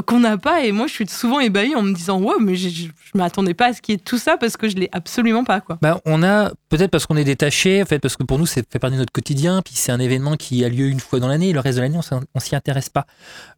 [0.06, 0.64] qu'on n'a pas.
[0.64, 3.66] Et moi, je suis souvent ébahie en me disant Ouais, mais je je m'attendais pas
[3.66, 5.60] à ce qu'il y ait tout ça parce que je l'ai absolument pas.
[5.60, 5.78] quoi.
[5.80, 8.64] Bah, on a peut-être parce qu'on est détaché, en fait, parce que pour nous, c'est
[8.70, 11.28] fait partie de notre quotidien, puis c'est un événement qui a lieu une fois dans
[11.28, 11.98] l'année, le reste de l'année,
[12.34, 13.06] on s'y intéresse pas.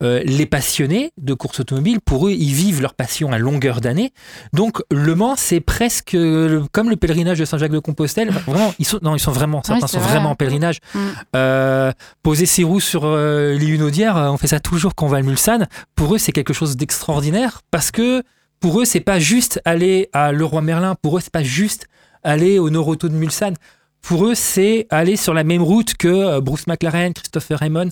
[0.03, 4.13] Euh, les passionnés de course automobile, pour eux, ils vivent leur passion à longueur d'année.
[4.53, 8.31] Donc, Le Mans, c'est presque le- comme le pèlerinage de Saint-Jacques-de-Compostelle.
[8.31, 10.11] Enfin, Vraiment, ils sont, non, ils sont vraiment, certains sont vrai.
[10.13, 10.79] vraiment en pèlerinage.
[10.95, 10.99] Mm.
[11.37, 11.93] Euh,
[12.23, 15.23] poser ses roues sur euh, les Hunaudières, on fait ça toujours quand on va à
[15.23, 15.69] Mulsanne.
[15.95, 18.23] Pour eux, c'est quelque chose d'extraordinaire parce que
[18.61, 20.95] pour eux, c'est pas juste aller à Leroy Merlin.
[21.01, 21.87] Pour eux, c'est pas juste
[22.23, 23.55] aller au Noroto de Mulsanne.
[24.03, 27.91] Pour eux, c'est aller sur la même route que euh, Bruce McLaren, Christopher Raymond,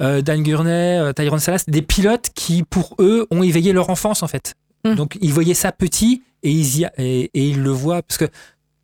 [0.00, 4.22] euh, Dan Gurney, euh, Tyrone Salas, des pilotes qui, pour eux, ont éveillé leur enfance
[4.22, 4.54] en fait.
[4.84, 4.94] Mm.
[4.96, 8.18] Donc, ils voyaient ça petit et ils, y a- et, et ils le voient parce
[8.18, 8.28] que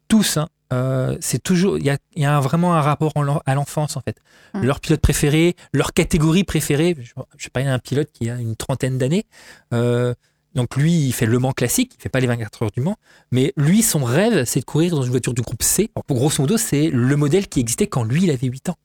[0.09, 3.13] tous, hein, euh, c'est toujours, il y a, il y a un- vraiment un rapport
[3.17, 4.17] en à l'enfance en fait.
[4.55, 4.63] Mm.
[4.65, 6.97] Leur pilote préféré, leur catégorie préférée.
[6.99, 9.27] Je, je sais pas, il y a un pilote qui a une trentaine d'années.
[9.75, 10.15] Euh,
[10.55, 12.97] donc lui, il fait le Mans classique, il fait pas les 24 heures du Mans,
[13.31, 15.91] mais lui, son rêve, c'est de courir dans une voiture du groupe C.
[15.95, 18.77] Alors, grosso modo, c'est le modèle qui existait quand lui, il avait 8 ans.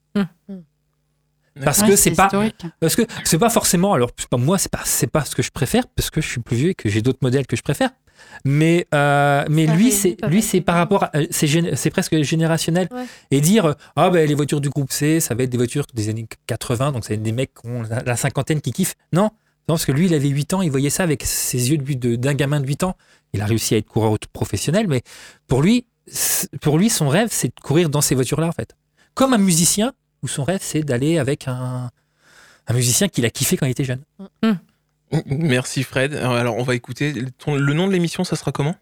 [1.64, 2.66] Parce Ouais, que c'est pas, historique.
[2.78, 3.92] parce que c'est pas forcément.
[3.92, 6.28] Alors c'est pas moi, c'est pas, c'est pas ce que je préfère parce que je
[6.28, 7.90] suis plus vieux et que j'ai d'autres modèles que je préfère.
[8.44, 12.86] Mais euh, mais lui, c'est lui, c'est par rapport, à- c'est gén- c'est presque générationnel
[12.92, 13.04] Ouais.
[13.32, 15.84] et dire euh, ah ben les voitures du groupe C, ça va être des voitures
[15.94, 18.94] des années 80, donc c'est des mecs qui ont la, la cinquantaine qui kiffent.
[19.12, 19.30] Non,
[19.68, 22.34] non parce que lui, il avait 8 ans, il voyait ça avec ses yeux d'un
[22.34, 22.96] gamin de 8 ans.
[23.34, 25.02] Il a réussi à être coureur professionnel, mais
[25.46, 25.86] pour lui,
[26.62, 28.74] pour lui, son rêve, c'est de courir dans ces voitures-là en fait.
[29.14, 29.92] Comme un musicien
[30.22, 31.90] où son rêve, c'est d'aller avec un
[32.70, 34.02] un musicien qu'il a kiffé quand il était jeune.
[35.26, 36.14] Merci Fred.
[36.14, 37.14] Alors on va écouter.
[37.38, 38.74] Ton- le nom de l'émission, ça sera comment?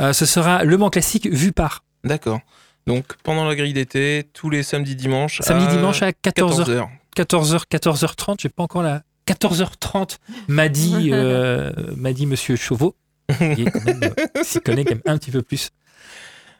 [0.00, 2.40] Euh, ce sera Le Mans classique vu par D'accord.
[2.86, 5.40] Donc pendant la grille d'été, tous les samedis dimanches.
[5.42, 6.88] samedi à dimanche à 14h 14h.
[7.16, 10.18] 14h 14h30, j'ai pas encore la 14h30
[10.48, 12.94] m'a dit euh, m'a dit monsieur Chauveau
[13.28, 15.70] qui est quand même, euh, s'y connaît quand même un petit peu plus.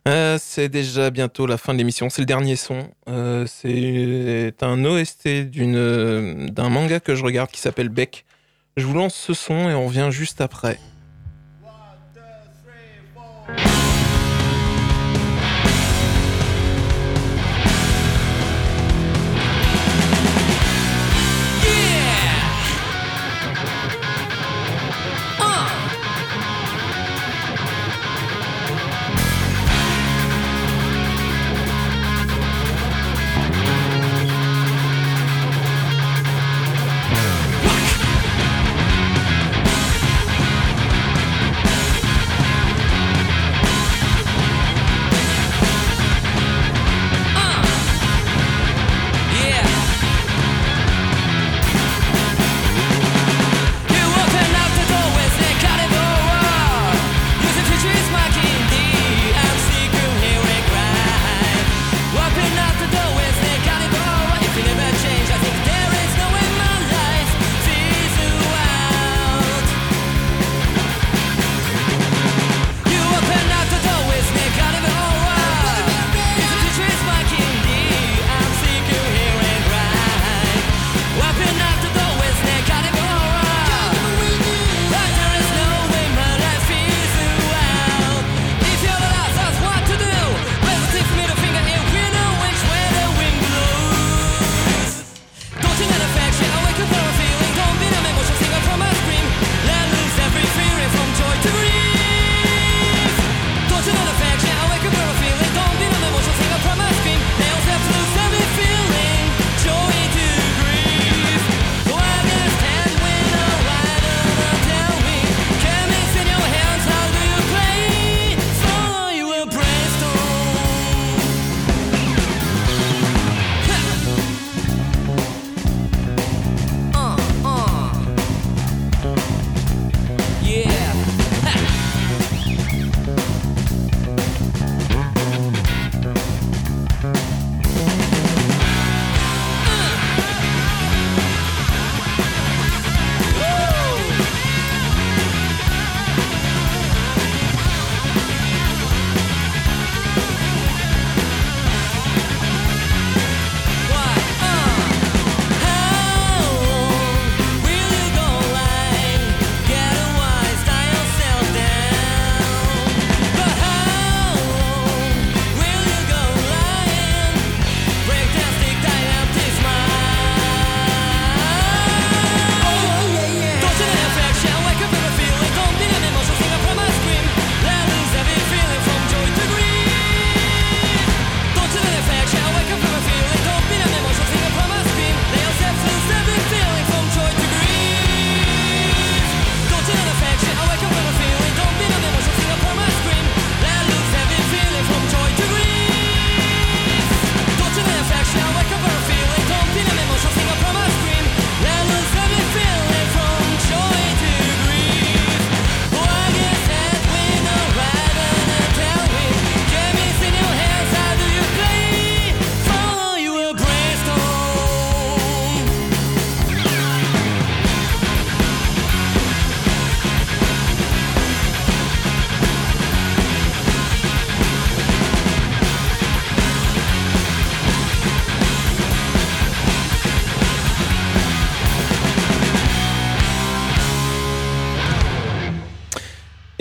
[0.09, 2.09] Euh, c'est déjà bientôt la fin de l'émission.
[2.11, 2.89] C'est le dernier son.
[3.09, 8.25] Euh, c'est un OST d'une d'un manga que je regarde qui s'appelle Beck.
[8.77, 10.79] Je vous lance ce son et on revient juste après.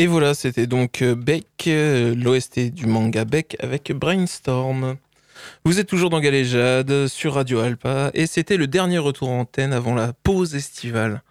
[0.05, 4.97] Et voilà, c'était donc euh, Beck, euh, l'OST du manga Beck avec Brainstorm.
[5.63, 9.73] Vous êtes toujours dans Galéjade sur Radio Alpa et c'était le dernier retour en antenne
[9.73, 11.23] avant la pause estivale.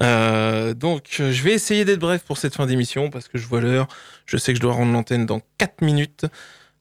[0.00, 3.60] Euh, donc je vais essayer d'être bref pour cette fin d'émission parce que je vois
[3.60, 3.86] l'heure,
[4.24, 6.24] je sais que je dois rendre l'antenne dans 4 minutes.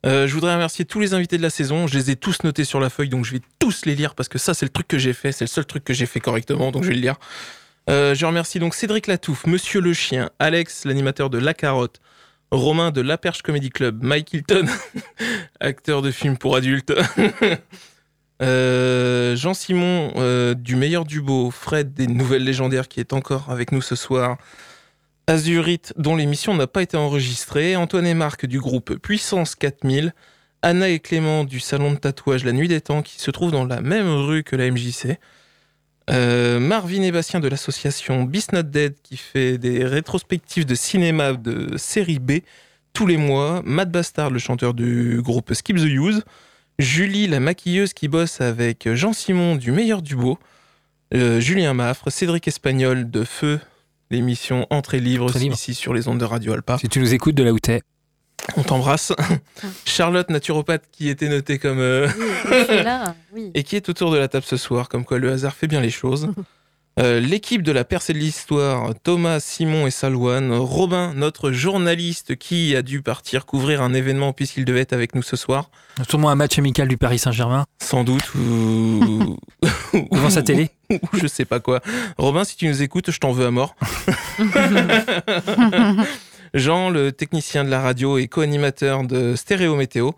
[0.06, 2.80] Je voudrais remercier tous les invités de la saison, je les ai tous notés sur
[2.80, 4.98] la feuille donc je vais tous les lire parce que ça c'est le truc que
[4.98, 7.18] j'ai fait, c'est le seul truc que j'ai fait correctement donc je vais le lire.
[7.90, 12.02] Euh, je remercie donc Cédric Latouffe, Monsieur le Chien, Alex, l'animateur de La Carotte,
[12.52, 14.66] Romain de La Perche Comedy Club, Mike Hilton,
[15.60, 16.94] acteur de films pour adultes,
[18.42, 23.72] Euh, Jean-Simon euh, du Meilleur du Beau, Fred des Nouvelles Légendaires qui est encore avec
[23.72, 24.38] nous ce soir,
[25.28, 30.14] Azurite dont l'émission n'a pas été enregistrée, Antoine et Marc du groupe Puissance 4000,
[30.62, 33.66] Anna et Clément du salon de tatouage La Nuit des Temps qui se trouve dans
[33.66, 35.18] la même rue que la MJC.
[36.12, 41.34] Euh, Marvin et Bastien de l'association Beast Not Dead qui fait des rétrospectives de cinéma
[41.34, 42.34] de série B
[42.94, 43.62] tous les mois.
[43.66, 46.24] Matt Bastard, le chanteur du groupe Skip the Use.
[46.78, 50.38] Julie, la maquilleuse qui bosse avec Jean-Simon du Meilleur du Beau.
[51.14, 53.60] Euh, Julien Maffre, Cédric Espagnol de Feu,
[54.12, 55.56] l'émission Entrée libre, Entrée libre.
[55.56, 56.78] ici sur les ondes de Radio Alpa.
[56.78, 57.82] Si tu nous écoutes de là où t'es.
[58.58, 59.12] On t'embrasse.
[59.86, 61.80] Charlotte, naturopathe, qui était notée comme...
[61.80, 62.26] euh, Oui,
[62.68, 63.52] je suis là, oui.
[63.56, 65.82] et qui est autour de la table ce soir, comme quoi le hasard fait bien
[65.82, 66.30] les choses.
[66.98, 72.74] Euh, L'équipe de la percée de l'histoire, Thomas, Simon et Salouane, Robin, notre journaliste qui
[72.74, 75.70] a dû partir couvrir un événement puisqu'il devait être avec nous ce soir,
[76.10, 79.36] Sûrement un match amical du Paris Saint-Germain sans doute, ou,
[80.10, 80.70] devant sa télé.
[80.90, 81.82] ou je sais pas quoi.
[82.18, 83.76] Robin, si tu nous écoutes, je t'en veux à mort.
[86.56, 90.12] Jean, le technicien de la radio et co-animateur de Stéréo Météo.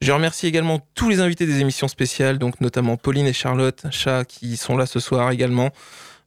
[0.00, 4.24] Je remercie également tous les invités des émissions spéciales, donc notamment Pauline et Charlotte, chat,
[4.24, 5.70] qui sont là ce soir également.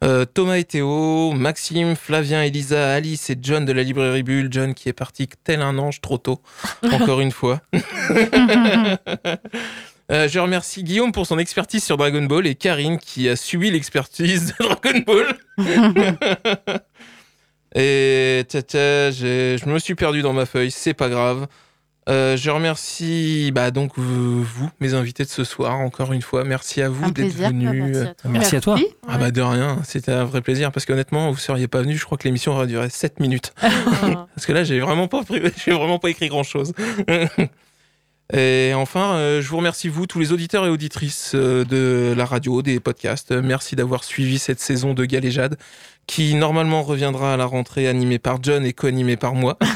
[0.06, 4.48] Euh, Thomas et Théo, Maxime, Flavien, Elisa, Alice et John de la librairie Bulle.
[4.50, 6.42] John qui est parti tel un ange trop tôt,
[6.92, 7.62] encore une fois.
[10.10, 13.72] Euh, je remercie Guillaume pour son expertise sur Dragon Ball et Karine qui a subi
[13.72, 15.38] l'expertise de Dragon Ball.
[17.76, 21.48] et tata, je me suis perdu dans ma feuille, c'est pas grave.
[22.10, 26.46] Euh, je remercie bah, donc vous, vous, mes invités de ce soir, encore une fois.
[26.46, 27.48] Merci à vous d'être plaisir.
[27.48, 27.74] Ah, venus.
[27.74, 28.32] merci à toi.
[28.32, 28.78] Merci à toi.
[29.10, 32.06] Ah bah de rien, c'était un vrai plaisir parce qu'honnêtement, vous seriez pas venu, je
[32.06, 33.54] crois que l'émission aurait duré 7 minutes.
[33.62, 35.22] Parce que là, j'ai vraiment pas
[35.66, 36.74] j'ai vraiment pas écrit grand chose.
[38.34, 42.26] Et enfin, euh, je vous remercie vous, tous les auditeurs et auditrices euh, de la
[42.26, 43.32] radio, des podcasts.
[43.32, 45.58] Euh, Merci d'avoir suivi cette saison de Galéjade,
[46.08, 49.58] qui normalement reviendra à la rentrée animée par John et co-animée par moi.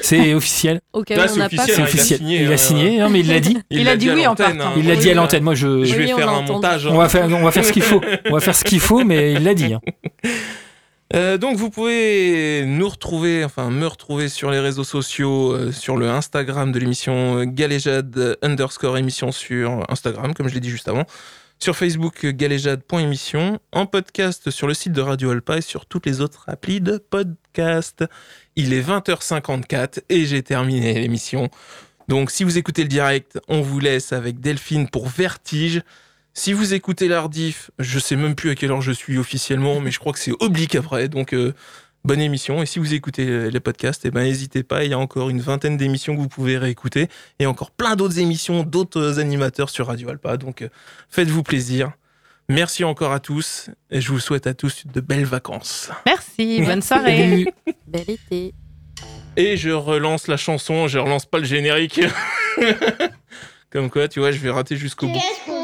[0.00, 0.80] C'est officiel.
[0.94, 2.18] Là, où c'est on n'a pas officiel, C'est hein, officiel.
[2.20, 2.98] signé, Il a signé.
[2.98, 3.58] Non, mais il l'a dit.
[3.70, 4.58] Il l'a a dit oui en partant.
[4.60, 4.72] hein.
[4.76, 5.42] Il l'a dit à l'antenne.
[5.42, 5.84] Moi, je.
[5.84, 6.52] Je vais Oui, faire un entendu.
[6.52, 6.86] montage.
[6.86, 6.90] hein.
[6.92, 8.00] On va faire, on va faire ce qu'il faut.
[8.30, 9.74] On va faire ce qu'il faut, mais il l'a dit.
[11.14, 15.96] Euh, donc vous pouvez nous retrouver, enfin me retrouver sur les réseaux sociaux, euh, sur
[15.96, 20.86] le Instagram de l'émission euh, Galéjade underscore émission sur Instagram, comme je l'ai dit juste
[20.86, 21.06] avant,
[21.58, 26.20] sur Facebook galéjade.émission, en podcast sur le site de Radio Alpa et sur toutes les
[26.20, 28.04] autres applis de podcast.
[28.54, 31.48] Il est 20h54 et j'ai terminé l'émission.
[32.08, 35.82] Donc si vous écoutez le direct, on vous laisse avec Delphine pour Vertige.
[36.38, 39.90] Si vous écoutez l'Ardif, je sais même plus à quelle heure je suis officiellement, mais
[39.90, 41.52] je crois que c'est oblique après, donc euh,
[42.04, 42.62] bonne émission.
[42.62, 45.30] Et si vous écoutez euh, les podcasts, eh ben n'hésitez pas, il y a encore
[45.30, 47.08] une vingtaine d'émissions que vous pouvez réécouter,
[47.40, 50.68] et encore plein d'autres émissions, d'autres animateurs sur Radio Alpa, donc euh,
[51.10, 51.90] faites-vous plaisir.
[52.48, 55.90] Merci encore à tous, et je vous souhaite à tous de belles vacances.
[56.06, 57.52] Merci, bonne soirée.
[57.88, 58.54] Bel été.
[59.36, 62.00] Et je relance la chanson, je relance pas le générique.
[63.70, 65.57] Comme quoi, tu vois, je vais rater jusqu'au bout.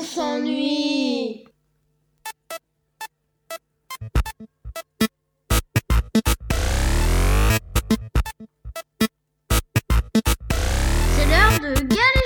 [11.64, 12.23] C'est l'heure de